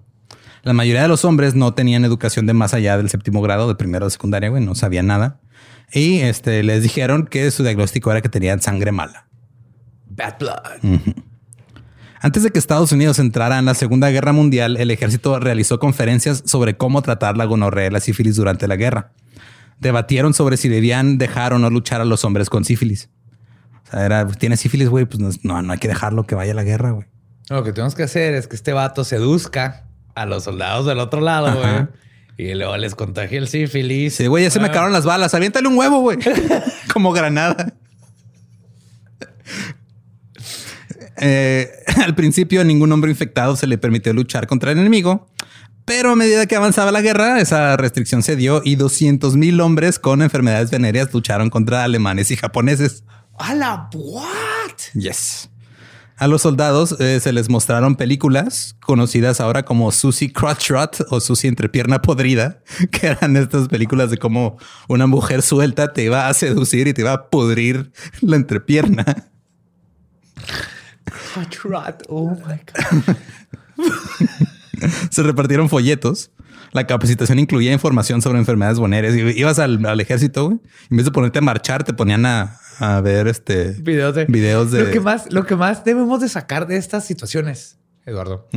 [0.63, 3.75] La mayoría de los hombres no tenían educación de más allá del séptimo grado, de
[3.75, 5.39] primero de secundaria, güey, no sabían nada.
[5.93, 9.27] Y este, les dijeron que su diagnóstico era que tenían sangre mala.
[10.09, 11.13] Bad blood.
[12.22, 16.43] Antes de que Estados Unidos entrara en la Segunda Guerra Mundial, el ejército realizó conferencias
[16.45, 19.11] sobre cómo tratar la gonorrea y la sífilis durante la guerra.
[19.80, 23.09] Debatieron sobre si debían dejar o no luchar a los hombres con sífilis.
[23.88, 26.55] O sea, era, tiene sífilis, güey, pues no, no hay que dejarlo que vaya a
[26.55, 27.07] la guerra, güey.
[27.49, 31.22] Lo que tenemos que hacer es que este vato seduzca a los soldados del otro
[31.22, 31.88] lado, güey.
[32.38, 34.15] Y luego les contagia el sífilis.
[34.15, 34.70] Sí, güey, ya se me Ah.
[34.70, 35.34] acabaron las balas.
[35.34, 36.17] Aviéntale un huevo, güey.
[36.93, 37.74] Como granada.
[41.20, 41.70] Eh,
[42.03, 45.30] al principio, a ningún hombre infectado se le permitió luchar contra el enemigo.
[45.86, 49.97] Pero a medida que avanzaba la guerra, esa restricción se dio y 200 mil hombres
[49.97, 53.03] con enfermedades venéreas lucharon contra alemanes y japoneses.
[53.39, 54.78] ¡A la what!
[54.93, 55.49] Yes.
[56.20, 61.22] A los soldados eh, se les mostraron películas conocidas ahora como Susie Crotch Rot o
[61.22, 62.61] Susie Entrepierna Podrida,
[62.91, 64.57] que eran estas películas de cómo
[64.89, 69.05] una mujer suelta te iba a seducir y te iba a pudrir la entrepierna.
[71.06, 72.04] Crotch rot.
[72.08, 73.16] Oh my God.
[75.12, 76.32] Se repartieron folletos.
[76.72, 79.16] La capacitación incluía información sobre enfermedades venéreas.
[79.36, 80.60] Ibas al, al ejército, güey.
[80.91, 84.26] En vez de ponerte a marchar, te ponían a, a ver este Videos de.
[84.26, 88.47] videos de Lo que más, lo que más debemos de sacar de estas situaciones, Eduardo,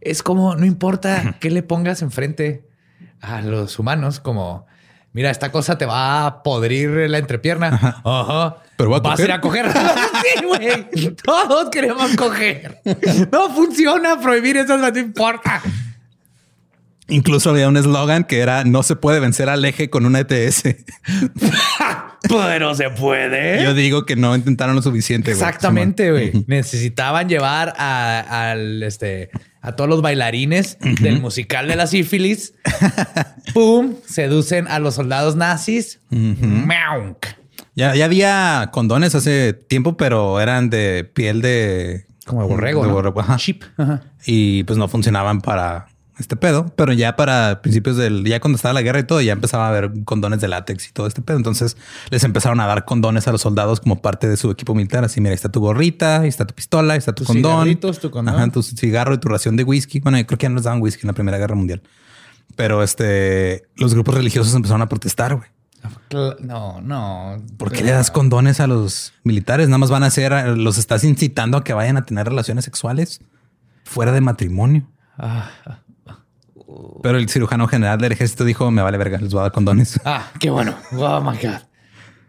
[0.00, 2.68] es como no importa qué le pongas enfrente
[3.20, 4.66] a los humanos, como
[5.16, 7.68] mira, esta cosa te va a podrir la entrepierna.
[8.04, 8.56] Ajá.
[8.76, 9.72] Pero voy a vas a ir a coger.
[9.72, 11.16] sí, güey.
[11.24, 12.82] Todos queremos coger.
[13.32, 15.62] No funciona prohibir eso, no te importa.
[17.08, 20.64] Incluso había un eslogan que era no se puede vencer al eje con una ETS.
[22.28, 23.62] Pero se puede.
[23.62, 25.32] Yo digo que no intentaron lo suficiente.
[25.34, 25.42] güey.
[25.42, 26.32] Exactamente, güey.
[26.46, 32.54] Necesitaban llevar a, al, este, a todos los bailarines del musical de la sífilis.
[33.54, 36.00] Pum, seducen a los soldados nazis.
[36.10, 37.16] Miau.
[37.74, 42.88] Ya, ya había condones hace tiempo, pero eran de piel de Como de borrego, de
[42.88, 42.94] ¿no?
[42.94, 43.36] borrego, ajá.
[43.36, 43.64] Chip.
[43.76, 44.02] Ajá.
[44.24, 45.86] Y pues no funcionaban para
[46.18, 49.32] este pedo, pero ya para principios del, ya cuando estaba la guerra y todo, ya
[49.32, 51.36] empezaba a haber condones de látex y todo este pedo.
[51.36, 51.76] Entonces
[52.10, 55.04] les empezaron a dar condones a los soldados como parte de su equipo militar.
[55.04, 57.68] Así, mira, ahí está tu gorrita, ahí está tu pistola, ahí está tu condón.
[58.00, 58.34] tu condón.
[58.34, 60.00] Ajá, tu cigarro y tu ración de whisky.
[60.00, 61.82] Bueno, yo creo que ya no les daban whisky en la Primera Guerra Mundial.
[62.56, 65.48] Pero este, los grupos religiosos empezaron a protestar, güey.
[66.08, 67.36] Cl- No, no.
[67.58, 69.68] ¿Por qué le das condones a los militares?
[69.68, 73.20] Nada más van a hacer, los estás incitando a que vayan a tener relaciones sexuales
[73.84, 74.88] fuera de matrimonio.
[75.18, 75.50] Ah,
[77.06, 80.00] Pero el cirujano general del ejército dijo, me vale verga, les voy a dar condones.
[80.04, 80.74] ah, qué bueno.
[80.90, 81.60] Oh my God.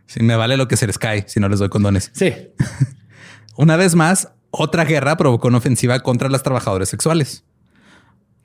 [0.06, 2.12] Sí, me vale lo que se les cae si no les doy condones.
[2.14, 2.32] Sí.
[3.58, 7.44] Una vez más, otra guerra provocó una ofensiva contra los trabajadores sexuales.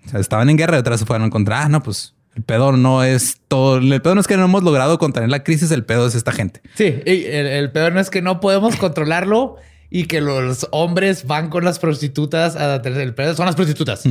[0.06, 2.72] O sea, estaban en guerra y otras se fueron contra, ah, no, pues el pedo
[2.72, 5.84] no es todo, el pedo no es que no hemos logrado contener la crisis, el
[5.84, 6.62] pedo es esta gente.
[6.76, 9.56] Sí, y el, el peor no es que no podemos controlarlo
[9.94, 14.02] y que los hombres van con las prostitutas a el peor son las prostitutas.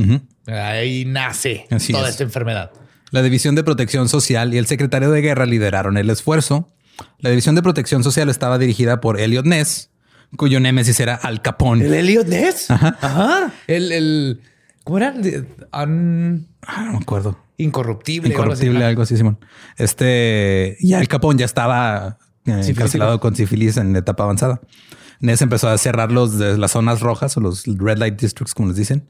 [0.46, 2.10] Ahí nace Así toda es.
[2.10, 2.70] esta enfermedad.
[3.10, 6.68] La División de Protección Social y el secretario de Guerra lideraron el esfuerzo.
[7.18, 9.90] La División de Protección Social estaba dirigida por Elliot Ness,
[10.36, 11.84] cuyo némesis era Al Capone.
[11.84, 12.70] El Elliot Ness.
[12.70, 13.52] Ajá.
[13.66, 14.40] El, el
[14.84, 15.12] ¿cómo era?
[15.12, 17.36] Un- Ah, no me acuerdo.
[17.56, 18.34] incorruptible.
[18.36, 18.62] o algo así.
[18.66, 19.38] Incorruptible, algo así, Simón.
[19.76, 24.60] Este, y Al Capone ya estaba eh, encarcelado con sífilis en etapa avanzada.
[25.22, 28.68] Ness empezó a cerrar los de las zonas rojas o los red light districts, como
[28.68, 29.08] les dicen,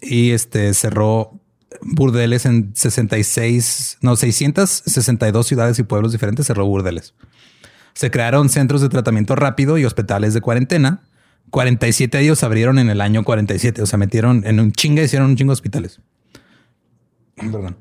[0.00, 1.38] y este cerró
[1.82, 7.14] burdeles en 66, no, 662 ciudades y pueblos diferentes, cerró burdeles.
[7.92, 11.02] Se crearon centros de tratamiento rápido y hospitales de cuarentena.
[11.50, 15.30] 47 de ellos abrieron en el año 47, o sea, metieron en un chinga, hicieron
[15.30, 16.00] un chingo de hospitales.
[17.36, 17.76] Perdón.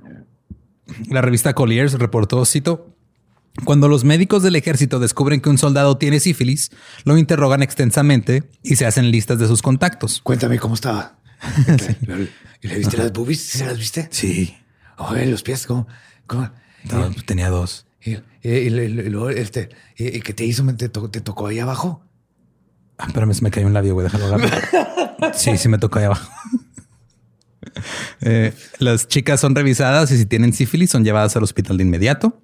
[1.09, 2.93] La revista Colliers reportó, cito,
[3.66, 6.72] cuando los médicos del ejército descubren que un soldado tiene sífilis,
[7.04, 10.22] lo interrogan extensamente y se hacen listas de sus contactos.
[10.24, 11.18] Cuéntame cómo estaba.
[12.62, 13.41] ¿Y le viste las boobies?
[13.41, 14.08] ¿Sí se las viste?
[14.12, 14.56] Sí,
[14.97, 15.88] Oye, los pies, ¿cómo?
[16.28, 16.49] cómo?
[16.91, 17.86] no, tenía dos.
[18.04, 20.64] Y, y- luego, este, y, ¿qué te hizo?
[20.76, 22.04] ¿Te, to- te tocó ahí abajo?
[22.97, 24.62] Ah, espérame, se me cayó un labio, güey, déjalo agarrar.
[25.36, 26.32] Sí, sí me tocó ahí abajo.
[28.22, 32.39] Eh, las chicas son revisadas y si tienen sífilis son llevadas al hospital de inmediato.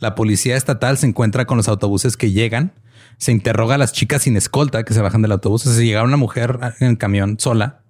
[0.00, 2.72] La policía estatal se encuentra con los autobuses que llegan.
[3.18, 5.66] Se interroga a las chicas sin escolta que se bajan del autobús.
[5.66, 7.82] O sea, si llegaba una mujer en el camión sola,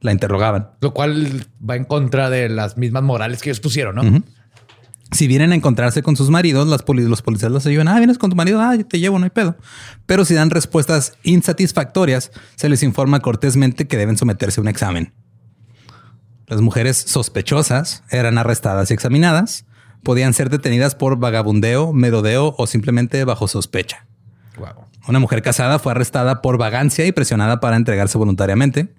[0.00, 0.70] la interrogaban.
[0.80, 4.22] Lo cual va en contra de las mismas morales que ellos pusieron, ¿no?
[5.12, 7.88] Si vienen a encontrarse con sus maridos, las poli- los policías los ayudan.
[7.88, 8.60] Ah, vienes con tu marido.
[8.60, 9.56] Ah, yo te llevo, no hay pedo.
[10.04, 15.12] Pero si dan respuestas insatisfactorias, se les informa cortésmente que deben someterse a un examen.
[16.48, 19.64] Las mujeres sospechosas eran arrestadas y examinadas.
[20.06, 24.06] Podían ser detenidas por vagabundeo, medodeo o simplemente bajo sospecha.
[25.08, 28.94] Una mujer casada fue arrestada por vagancia y presionada para entregarse voluntariamente.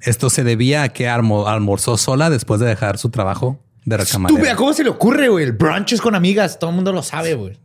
[0.00, 4.38] Esto se debía a que almorzó sola después de dejar su trabajo de recamarera.
[4.38, 5.44] Estúpida, ¿cómo se le ocurre, güey?
[5.44, 7.58] El brunch es con amigas, todo el mundo lo sabe, güey.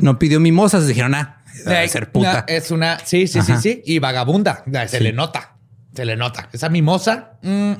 [0.00, 2.44] no, pidió mimosas, dijeron, ah, debe ser puta.
[2.46, 3.82] es una, sí, sí, sí, sí.
[3.84, 5.56] Y vagabunda, se le nota,
[5.92, 6.48] se le nota.
[6.52, 7.40] Esa mimosa.
[7.42, 7.72] Mm.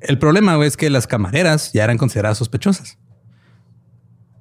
[0.00, 2.96] El problema, güey, es que las camareras ya eran consideradas sospechosas.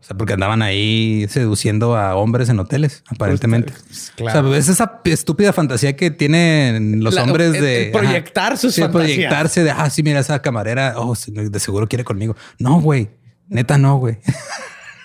[0.06, 3.74] O sea, porque andaban ahí seduciendo a hombres en hoteles, aparentemente.
[3.74, 8.92] Pues, o sea, es esa estúpida fantasía que tienen los hombres de proyectar sus fantasías.
[8.92, 12.36] proyectarse de, ah, sí, mira, esa camarera, oh, de seguro quiere conmigo.
[12.60, 13.10] No, güey,
[13.48, 14.20] neta, no, güey.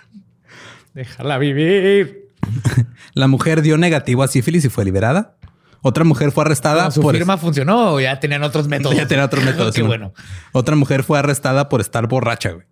[0.93, 2.29] Déjala vivir.
[3.15, 5.39] La mujer dio negativo a sífilis y fue liberada.
[5.81, 6.91] Otra mujer fue arrestada.
[6.91, 8.99] ¿Su firma funcionó o ya tenían otros métodos?
[8.99, 9.75] Ya tenían otros métodos.
[9.75, 10.13] Qué bueno.
[10.53, 12.67] Otra mujer fue arrestada por estar borracha, güey.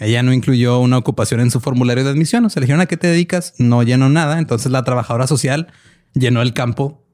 [0.00, 2.44] Ella no incluyó una ocupación en su formulario de admisión.
[2.46, 3.52] O sea, le dijeron a qué te dedicas.
[3.58, 4.38] No llenó nada.
[4.38, 5.68] Entonces la trabajadora social
[6.14, 7.04] llenó el campo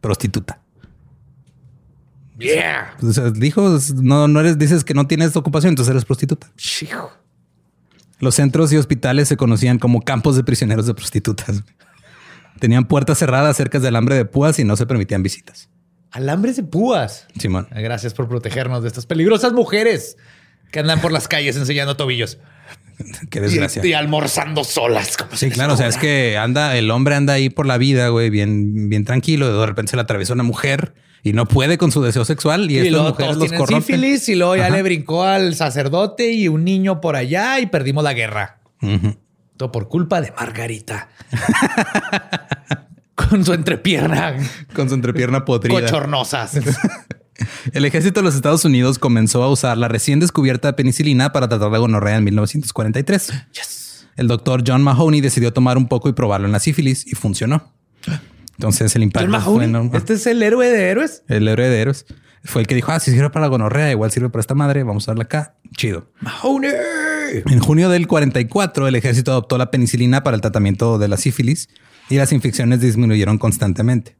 [0.00, 0.60] prostituta.
[2.38, 2.96] Yeah.
[3.34, 6.48] dijo, no, no eres, dices que no tienes ocupación, entonces eres prostituta.
[8.18, 11.64] Los centros y hospitales se conocían como campos de prisioneros de prostitutas.
[12.60, 15.68] Tenían puertas cerradas cerca del alambre de púas y no se permitían visitas.
[16.10, 17.26] Alambres de púas.
[17.38, 17.68] Simón.
[17.70, 20.16] Gracias por protegernos de estas peligrosas mujeres
[20.70, 22.38] que andan por las calles enseñando tobillos.
[23.30, 23.84] Qué desgracia.
[23.84, 25.16] Y, almorzando solas.
[25.34, 25.74] sí, claro.
[25.74, 29.04] O sea, es que anda, el hombre anda ahí por la vida, güey, bien, bien
[29.04, 29.58] tranquilo.
[29.58, 32.70] De repente se le atraviesa una mujer y no puede con su deseo sexual.
[32.70, 33.82] Y, y estas mujeres los corrompen.
[33.82, 38.04] sífilis y luego ya le brincó al sacerdote y un niño por allá y perdimos
[38.04, 38.60] la guerra.
[39.56, 41.08] Todo por culpa de Margarita.
[43.14, 44.36] con su entrepierna.
[44.74, 45.80] Con su entrepierna podrida.
[45.80, 46.58] Cochornosas.
[47.72, 51.70] El ejército de los Estados Unidos comenzó a usar la recién descubierta penicilina para tratar
[51.70, 53.32] la gonorrea en 1943.
[54.16, 57.72] El doctor John Mahoney decidió tomar un poco y probarlo en la sífilis y funcionó.
[58.52, 59.96] Entonces el impacto fue enorme.
[59.96, 61.22] ¿Este es el héroe de héroes?
[61.28, 62.06] El héroe de héroes.
[62.44, 64.84] Fue el que dijo, ah, si sirve para la gonorrea, igual sirve para esta madre,
[64.84, 65.56] vamos a darla acá.
[65.76, 66.08] Chido.
[66.20, 66.70] Mahoney.
[67.44, 71.68] En junio del 44, el ejército adoptó la penicilina para el tratamiento de la sífilis
[72.08, 74.16] y las infecciones disminuyeron constantemente.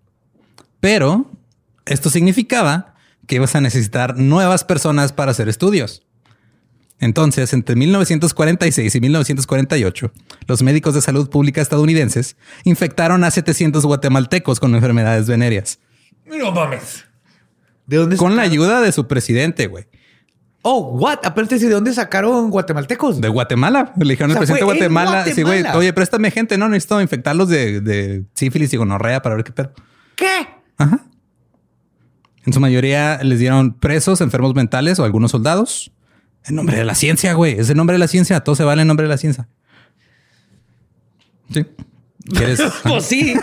[0.81, 1.31] Pero
[1.87, 2.96] esto significaba
[3.27, 6.03] que ibas a necesitar nuevas personas para hacer estudios.
[6.99, 10.13] Entonces, entre 1946 y 1948,
[10.47, 15.79] los médicos de salud pública estadounidenses infectaron a 700 guatemaltecos con enfermedades venéreas.
[16.25, 17.05] No mames.
[17.87, 18.17] ¿De dónde?
[18.17, 19.87] Con la ayuda de su presidente, güey.
[20.63, 21.19] Oh, what?
[21.23, 23.21] Aparte, ¿de dónde sacaron guatemaltecos?
[23.21, 23.93] De Guatemala.
[23.97, 25.25] Le dijeron al presidente de Guatemala.
[25.27, 25.63] Sí, güey.
[25.75, 26.59] Oye, préstame gente.
[26.59, 29.73] No, necesito infectarlos de, de sífilis y gonorrea para ver qué pedo.
[30.17, 30.49] ¿Qué?
[30.77, 31.07] Ajá.
[32.47, 35.91] En su mayoría les dieron presos, enfermos mentales o algunos soldados.
[36.45, 37.59] En nombre de la ciencia, güey.
[37.59, 38.41] Es el nombre de la ciencia.
[38.41, 39.49] Todo se vale en nombre de la ciencia.
[41.53, 41.67] Sí.
[42.31, 42.63] ¿Quieres?
[42.83, 43.35] pues sí.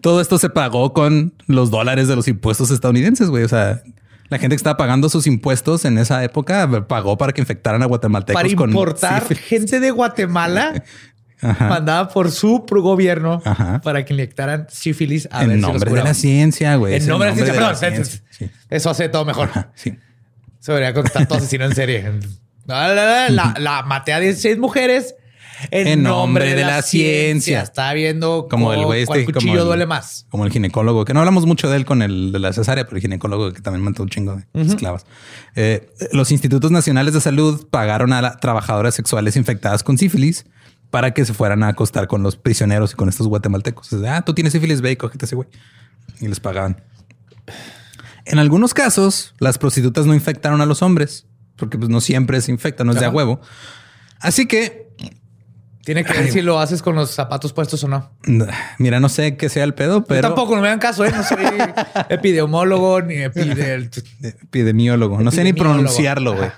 [0.00, 3.44] Todo esto se pagó con los dólares de los impuestos estadounidenses, güey.
[3.44, 3.82] O sea,
[4.30, 7.86] la gente que estaba pagando sus impuestos en esa época pagó para que infectaran a
[7.86, 10.84] guatemaltecos para importar gente de Guatemala
[11.42, 13.42] mandaba por su gobierno
[13.82, 16.96] para que inyectaran sífilis a en nombre de la ciencia, güey.
[16.96, 18.20] En nombre, de la ciencia.
[18.68, 19.50] Eso hace todo mejor.
[19.74, 19.96] sí.
[20.60, 22.12] Se debería contar todo asesino en serie.
[22.66, 25.14] La, la, maté a 16 mujeres
[25.70, 27.62] en, nombre, de, la, ciencia.
[27.62, 30.26] Está viendo como el güey este, cuchillo duele más.
[30.30, 32.96] Como el ginecólogo, que no hablamos mucho de él con el de la cesárea, pero
[32.96, 35.06] el ginecólogo que también mató un chingo de esclavas.
[35.56, 40.44] Eh, los institutos nacionales de salud pagaron a trabajadoras sexuales infectadas con sífilis
[40.90, 43.92] para que se fueran a acostar con los prisioneros y con estos guatemaltecos.
[44.06, 45.48] ah, tú tienes sífilis, ve y cógete ese güey.
[46.20, 46.82] Y les pagaban.
[48.24, 51.26] En algunos casos, las prostitutas no infectaron a los hombres,
[51.56, 53.40] porque pues no siempre se infecta, no es de a huevo.
[54.20, 54.90] Así que...
[55.82, 58.10] Tiene que ver si lo haces con los zapatos puestos o no.
[58.78, 60.20] Mira, no sé qué sea el pedo, pero...
[60.20, 61.10] tampoco, no me dan caso, ¿eh?
[61.10, 61.38] No soy
[62.10, 63.14] epidemiólogo ni
[64.22, 65.22] epidemiólogo.
[65.22, 66.50] No sé ni pronunciarlo, güey.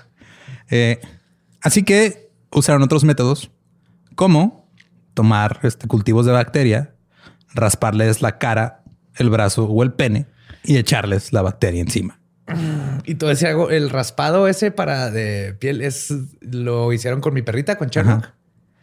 [0.69, 0.99] Eh,
[1.61, 3.49] así que usaron otros métodos
[4.15, 4.69] como
[5.13, 6.95] tomar este, cultivos de bacteria,
[7.53, 8.83] rasparles la cara,
[9.15, 10.27] el brazo o el pene
[10.63, 12.19] y echarles la bacteria encima.
[13.05, 17.41] Y todo ese hago, el raspado ese para de piel es lo hicieron con mi
[17.41, 18.33] perrita, con Charlotte.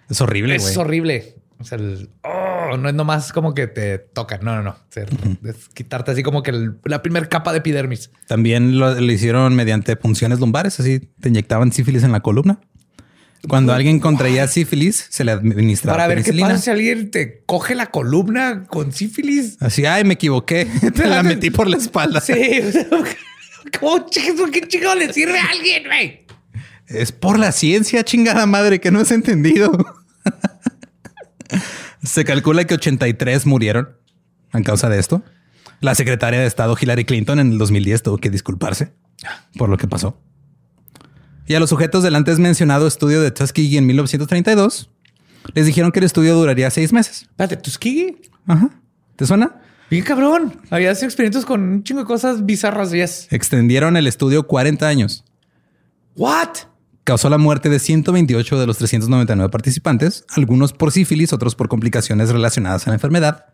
[0.09, 0.57] Es horrible.
[0.57, 1.37] Es horrible.
[1.59, 1.79] O sea,
[2.23, 4.41] oh, no es nomás como que te tocan.
[4.43, 4.77] No, no, no.
[5.45, 6.53] Es quitarte así como que
[6.85, 8.11] la primera capa de epidermis.
[8.27, 10.81] También lo, lo, hicieron mediante punciones lumbares.
[10.81, 12.61] Así te inyectaban sífilis en la columna.
[13.49, 17.75] Cuando alguien contraía sífilis, se le administraba Para ver qué pasa si alguien te coge
[17.75, 19.57] la columna con sífilis.
[19.61, 20.67] Así, ay, me equivoqué.
[20.95, 22.21] Te la metí por la espalda.
[22.27, 22.35] Sí.
[23.79, 24.51] ¿Cómo chingados?
[24.51, 26.27] ¿Qué chingados le sirve a alguien, güey?
[26.87, 29.73] Es por la ciencia, chingada madre, que no has entendido.
[32.03, 33.91] Se calcula que 83 murieron
[34.53, 35.23] a causa de esto.
[35.81, 38.93] La secretaria de Estado Hillary Clinton en el 2010 tuvo que disculparse
[39.57, 40.21] por lo que pasó.
[41.51, 44.89] Y a los sujetos del antes mencionado estudio de Tuskegee en 1932
[45.53, 47.23] les dijeron que el estudio duraría seis meses.
[47.23, 48.23] Espérate, ¿Tuskegee?
[48.47, 48.71] Ajá.
[49.17, 49.57] ¿Te suena?
[49.91, 50.61] Bien cabrón.
[50.71, 52.93] Había experimentos con un chingo de cosas bizarras.
[52.93, 53.27] Yes.
[53.33, 55.25] Extendieron el estudio 40 años.
[56.15, 56.51] What?
[57.03, 62.31] Causó la muerte de 128 de los 399 participantes, algunos por sífilis, otros por complicaciones
[62.31, 63.47] relacionadas a la enfermedad.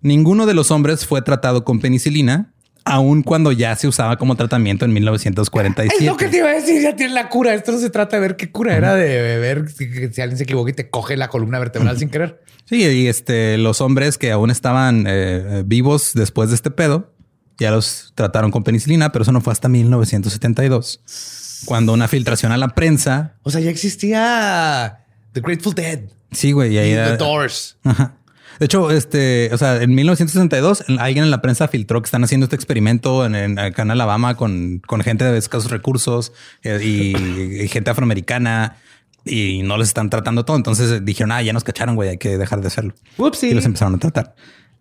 [0.00, 2.54] Ninguno de los hombres fue tratado con penicilina,
[2.86, 5.96] aun cuando ya se usaba como tratamiento en 1947.
[5.98, 7.52] Es lo que te iba a decir, ya tiene la cura.
[7.52, 10.44] Esto no se trata de ver qué cura era de ver si, si alguien se
[10.44, 12.40] equivoca y te coge la columna vertebral sin querer.
[12.64, 17.12] Sí, y este, los hombres que aún estaban eh, vivos después de este pedo,
[17.58, 22.56] ya los trataron con penicilina, pero eso no fue hasta 1972, cuando una filtración a
[22.56, 23.34] la prensa.
[23.42, 26.00] O sea, ya existía The Grateful Dead.
[26.30, 27.78] Sí, güey, y ahí The Doors.
[27.82, 28.16] Ajá.
[28.58, 32.44] De hecho, este, o sea, en 1962 alguien en la prensa filtró que están haciendo
[32.44, 36.32] este experimento en, en- acá en Alabama con, con gente de escasos recursos
[36.62, 37.16] eh, y,
[37.64, 38.76] y gente afroamericana
[39.24, 40.56] y no les están tratando todo.
[40.56, 42.94] Entonces dijeron, ah, ya nos cacharon, güey, hay que dejar de hacerlo.
[43.18, 43.50] Whoopsie.
[43.50, 44.34] Y los empezaron a tratar.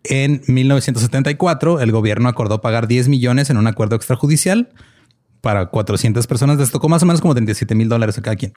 [0.03, 4.69] En 1974, el gobierno acordó pagar 10 millones en un acuerdo extrajudicial
[5.41, 6.57] para 400 personas.
[6.59, 8.53] Les tocó más o menos como 37 mil dólares a cada quien.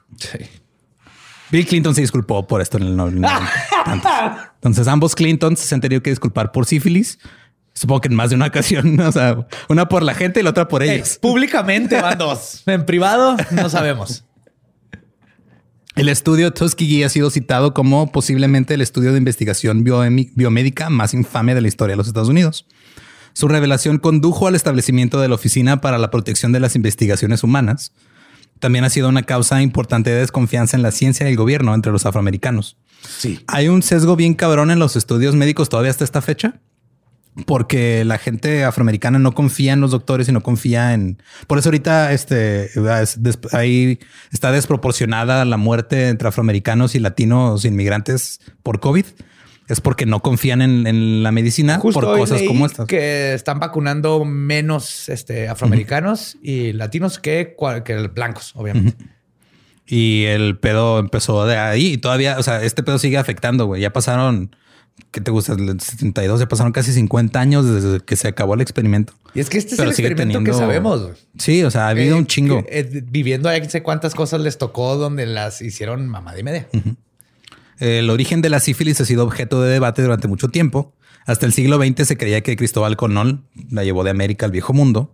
[1.51, 3.49] Bill Clinton se disculpó por esto en el 90.
[4.55, 7.19] Entonces ambos Clintons se han tenido que disculpar por sífilis.
[7.73, 10.49] Supongo que en más de una ocasión, o sea, una por la gente y la
[10.51, 11.17] otra por Eh, ellos.
[11.21, 12.63] públicamente van dos.
[12.67, 14.25] En privado no sabemos.
[15.95, 21.55] El estudio Tuskegee ha sido citado como posiblemente el estudio de investigación biomédica más infame
[21.55, 22.67] de la historia de los Estados Unidos.
[23.33, 27.91] Su revelación condujo al establecimiento de la Oficina para la Protección de las Investigaciones Humanas.
[28.59, 31.91] También ha sido una causa importante de desconfianza en la ciencia y el gobierno entre
[31.91, 32.77] los afroamericanos.
[33.17, 33.39] Sí.
[33.47, 36.59] Hay un sesgo bien cabrón en los estudios médicos todavía hasta esta fecha.
[37.45, 41.21] Porque la gente afroamericana no confía en los doctores y no confía en.
[41.47, 42.69] Por eso ahorita este
[43.53, 43.99] ahí
[44.31, 49.05] está desproporcionada la muerte entre afroamericanos y latinos inmigrantes por COVID.
[49.69, 52.87] Es porque no confían en, en la medicina Justo por cosas como estas.
[52.87, 57.55] Que están vacunando menos este, afroamericanos y latinos que,
[57.85, 58.95] que blancos, obviamente.
[59.85, 63.81] Y el pedo empezó de ahí y todavía, o sea, este pedo sigue afectando, güey.
[63.81, 64.55] Ya pasaron,
[65.11, 65.53] ¿qué te gusta?
[65.53, 69.13] El 72, ya pasaron casi 50 años desde que se acabó el experimento.
[69.35, 71.01] Y es que este Pero es el experimento que teniendo- sabemos.
[71.03, 71.13] güey.
[71.37, 72.63] Sí, o sea, ha habido Eh, un chingo.
[72.65, 76.67] que, eh, viviendo ahí, sé cuántas cosas les tocó donde las hicieron mamada y media.
[77.79, 80.95] El origen de la sífilis ha sido objeto de debate durante mucho tiempo.
[81.25, 84.73] Hasta el siglo XX se creía que Cristóbal Colón la llevó de América al viejo
[84.73, 85.13] mundo.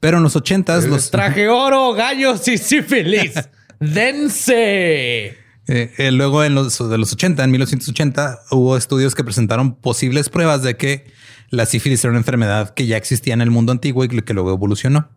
[0.00, 3.34] Pero en los 80 Les los traje oro, gallos y sífilis.
[3.80, 5.36] ¡Dense!
[5.70, 10.30] Eh, eh, luego en los de los 80, en 1980, hubo estudios que presentaron posibles
[10.30, 11.12] pruebas de que
[11.50, 14.52] la sífilis era una enfermedad que ya existía en el mundo antiguo y que luego
[14.52, 15.10] evolucionó.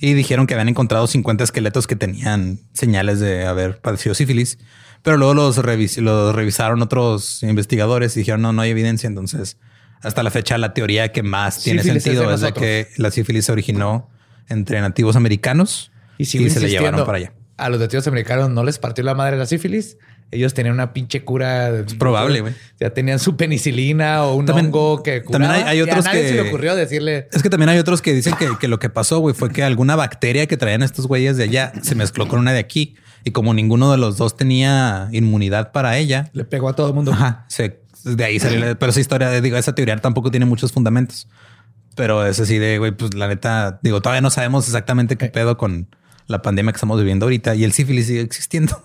[0.00, 4.58] Y dijeron que habían encontrado 50 esqueletos que tenían señales de haber padecido sífilis,
[5.04, 9.06] pero luego los, revis- los revisaron otros investigadores y dijeron no, no hay evidencia.
[9.06, 9.58] Entonces,
[10.02, 13.44] hasta la fecha, la teoría que más tiene Sífilis sentido es de que la sífilis
[13.44, 14.10] se originó
[14.48, 17.32] entre nativos americanos Y, y, se la llevaron para allá.
[17.56, 19.96] A los nativos americanos no les partió la madre la sífilis.
[20.30, 21.68] Ellos tenían una pinche cura.
[21.68, 22.54] Es probable, güey.
[22.80, 25.54] Ya tenían su penicilina o un También- hongo que también curaba.
[25.54, 27.28] hay- hay Y a otros nadie que- se le ocurrió decirle...
[27.32, 29.62] Es que también hay otros que dicen que, que lo que pasó, güey, fue que
[29.62, 32.96] alguna bacteria que traían estos güeyes de allá se mezcló con una de aquí.
[33.24, 36.94] Y como ninguno de los dos tenía inmunidad para ella, Le pegó a todo el
[36.94, 37.12] mundo.
[37.12, 38.60] ajá, se, de ahí salió.
[38.60, 41.26] la- Pero esa historia, digo, esa teoría tampoco tiene muchos fundamentos.
[41.96, 45.56] Pero es así de, güey, pues la neta, digo, todavía no sabemos exactamente qué pedo
[45.56, 45.88] con
[46.26, 48.82] la pandemia que estamos viviendo ahorita y el sífilis sigue existiendo.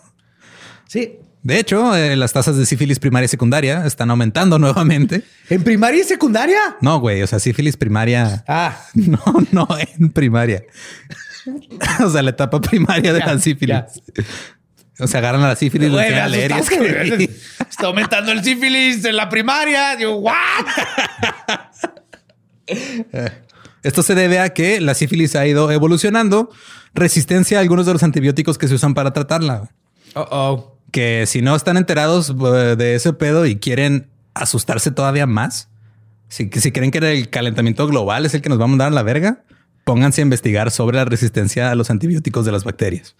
[0.88, 1.18] Sí.
[1.42, 5.24] De hecho, eh, las tasas de sífilis primaria y secundaria están aumentando nuevamente.
[5.50, 6.60] ¿En primaria y secundaria?
[6.82, 9.20] No, güey, o sea, sífilis primaria Ah, No,
[9.52, 9.68] no
[9.98, 10.64] en primaria.
[12.04, 13.76] o sea, la etapa primaria de Ya, la sífilis.
[13.76, 13.88] ya.
[15.02, 17.40] O sea, agarran a la sífilis, güey, enseñan a me leer y escribir.
[17.70, 19.96] Está aumentando el sífilis en la primaria.
[19.96, 20.34] Digo, ¿what?
[23.84, 26.50] Esto se debe a que la sífilis ha ido evolucionando
[26.94, 29.70] resistencia a algunos de los antibióticos que se usan para tratarla.
[30.16, 30.78] Oh, oh.
[30.92, 35.70] Que si no están enterados eh, de ese pedo y quieren asustarse todavía más,
[36.28, 38.92] si, si creen que el calentamiento global es el que nos va a mandar a
[38.92, 39.44] la verga,
[39.90, 43.16] pónganse a investigar sobre la resistencia a los antibióticos de las bacterias.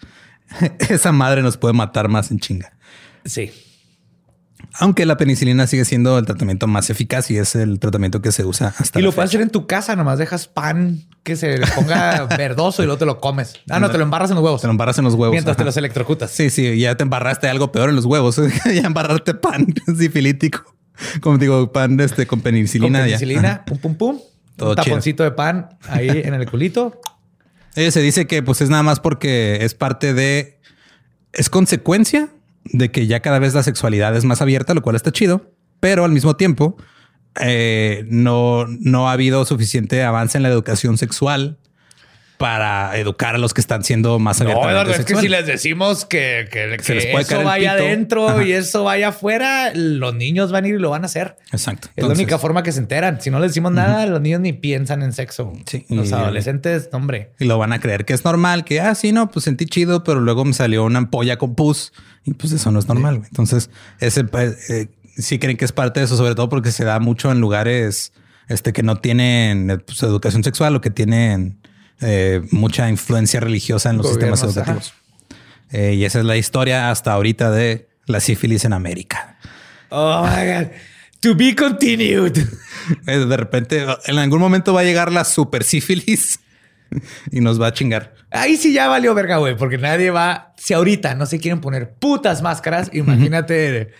[0.90, 2.74] Esa madre nos puede matar más en chinga.
[3.26, 3.52] Sí.
[4.76, 8.46] Aunque la penicilina sigue siendo el tratamiento más eficaz y es el tratamiento que se
[8.46, 12.26] usa hasta Y lo puedes hacer en tu casa, nomás dejas pan que se ponga
[12.38, 13.56] verdoso y luego te lo comes.
[13.68, 14.62] Ah, no, te lo embarras en los huevos.
[14.62, 15.32] Te lo embarras en los huevos.
[15.32, 16.30] Mientras te los electrocutas.
[16.30, 18.40] Sí, sí, ya te embarraste algo peor en los huevos.
[18.66, 20.76] ya embarrarte pan sifilítico.
[21.20, 23.00] Como digo, pan este, con Con penicilina.
[23.00, 23.18] ya.
[23.18, 24.20] penicilina, pum, pum, pum.
[24.60, 27.00] Todo un taponcito de pan ahí en el culito.
[27.76, 30.60] Eh, se dice que pues es nada más porque es parte de...
[31.32, 32.30] Es consecuencia
[32.66, 36.04] de que ya cada vez la sexualidad es más abierta, lo cual está chido, pero
[36.04, 36.76] al mismo tiempo
[37.40, 41.59] eh, no, no ha habido suficiente avance en la educación sexual
[42.40, 46.06] para educar a los que están siendo más No, Eduardo, es que si les decimos
[46.06, 47.84] que, que, Se les puede eso vaya pito.
[47.84, 48.44] adentro Ajá.
[48.46, 51.36] y eso vaya afuera, los niños van a ir y lo van a hacer.
[51.52, 51.90] Exacto.
[51.98, 53.20] Es la única forma que se enteran.
[53.20, 55.52] Si no les decimos nada, los niños ni piensan en sexo.
[55.66, 57.34] Sí, Los y- adolescentes, hombre.
[57.40, 60.06] Y lo van a creer que es normal, que, ah, sí, no, pues sentí chido,
[60.06, 61.92] pero luego me salió una ampolla con pus
[62.24, 63.22] y pues eso no es normal.
[63.28, 63.70] Entonces,
[64.00, 64.88] ese pues, eh,
[65.18, 68.14] sí creen que es parte de eso, sobre todo porque se da mucho en lugares
[68.48, 71.60] este, que no tienen eh, pues, educación sexual o que tienen
[72.02, 74.94] eh, mucha influencia religiosa en los sistemas educativos.
[75.72, 79.38] Eh, y esa es la historia hasta ahorita de la sífilis en América.
[79.90, 80.68] Oh my God.
[81.22, 82.38] To be continued.
[83.06, 86.40] Eh, De repente, en algún momento va a llegar la super sífilis
[87.32, 88.16] y nos va a chingar.
[88.32, 90.54] Ahí sí ya valió verga, güey, porque nadie va.
[90.58, 93.92] Si ahorita no se quieren poner putas máscaras, imagínate,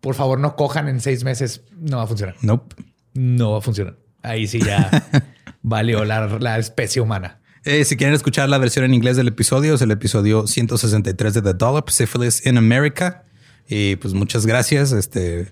[0.00, 1.62] por favor, no cojan en seis meses.
[1.78, 2.36] No va a funcionar.
[2.40, 2.76] Nope.
[3.12, 3.96] No va a funcionar.
[4.22, 4.88] Ahí sí ya
[5.62, 7.37] valió la, la especie humana.
[7.64, 11.42] Eh, si quieren escuchar la versión en inglés del episodio, es el episodio 163 de
[11.42, 13.24] The Dollop, Syphilis in America.
[13.68, 14.92] Y pues muchas gracias.
[14.92, 15.48] Este,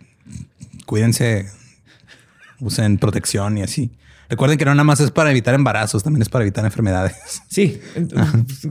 [0.86, 1.46] cuídense,
[2.61, 3.90] usen protección y así.
[4.28, 7.16] Recuerden que no nada más es para evitar embarazos, también es para evitar enfermedades.
[7.48, 7.80] Sí,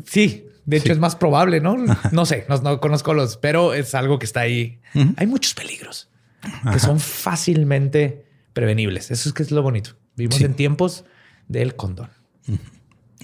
[0.06, 0.42] sí.
[0.66, 1.78] De hecho, es más probable, ¿no?
[2.12, 4.80] No sé, no, no conozco los, pero es algo que está ahí.
[5.18, 6.10] Hay muchos peligros
[6.72, 9.12] que son fácilmente prevenibles.
[9.12, 9.92] Eso es que es lo bonito.
[10.16, 10.44] Vivimos Sí.
[10.46, 11.06] en tiempos
[11.48, 12.10] del condón.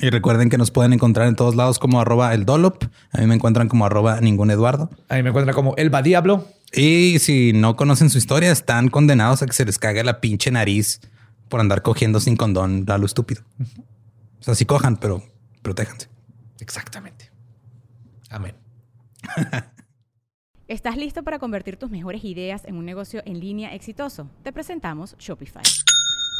[0.02, 2.84] Y recuerden que nos pueden encontrar en todos lados como arroba el Dollop.
[3.12, 4.90] A mí me encuentran como arroba ningún Eduardo.
[5.10, 6.48] Ahí me encuentra como el va diablo.
[6.74, 10.50] Y si no conocen su historia, están condenados a que se les cague la pinche
[10.50, 11.02] nariz
[11.50, 13.44] por andar cogiendo sin condón a lo estúpido.
[14.40, 15.24] O sea, sí cojan, pero
[15.62, 16.10] protéjanse.
[16.60, 17.32] Exactamente.
[18.32, 18.56] Amén.
[20.68, 24.32] ¿Estás listo para convertir tus mejores ideas en un negocio en línea exitoso?
[24.42, 25.64] Te presentamos Shopify.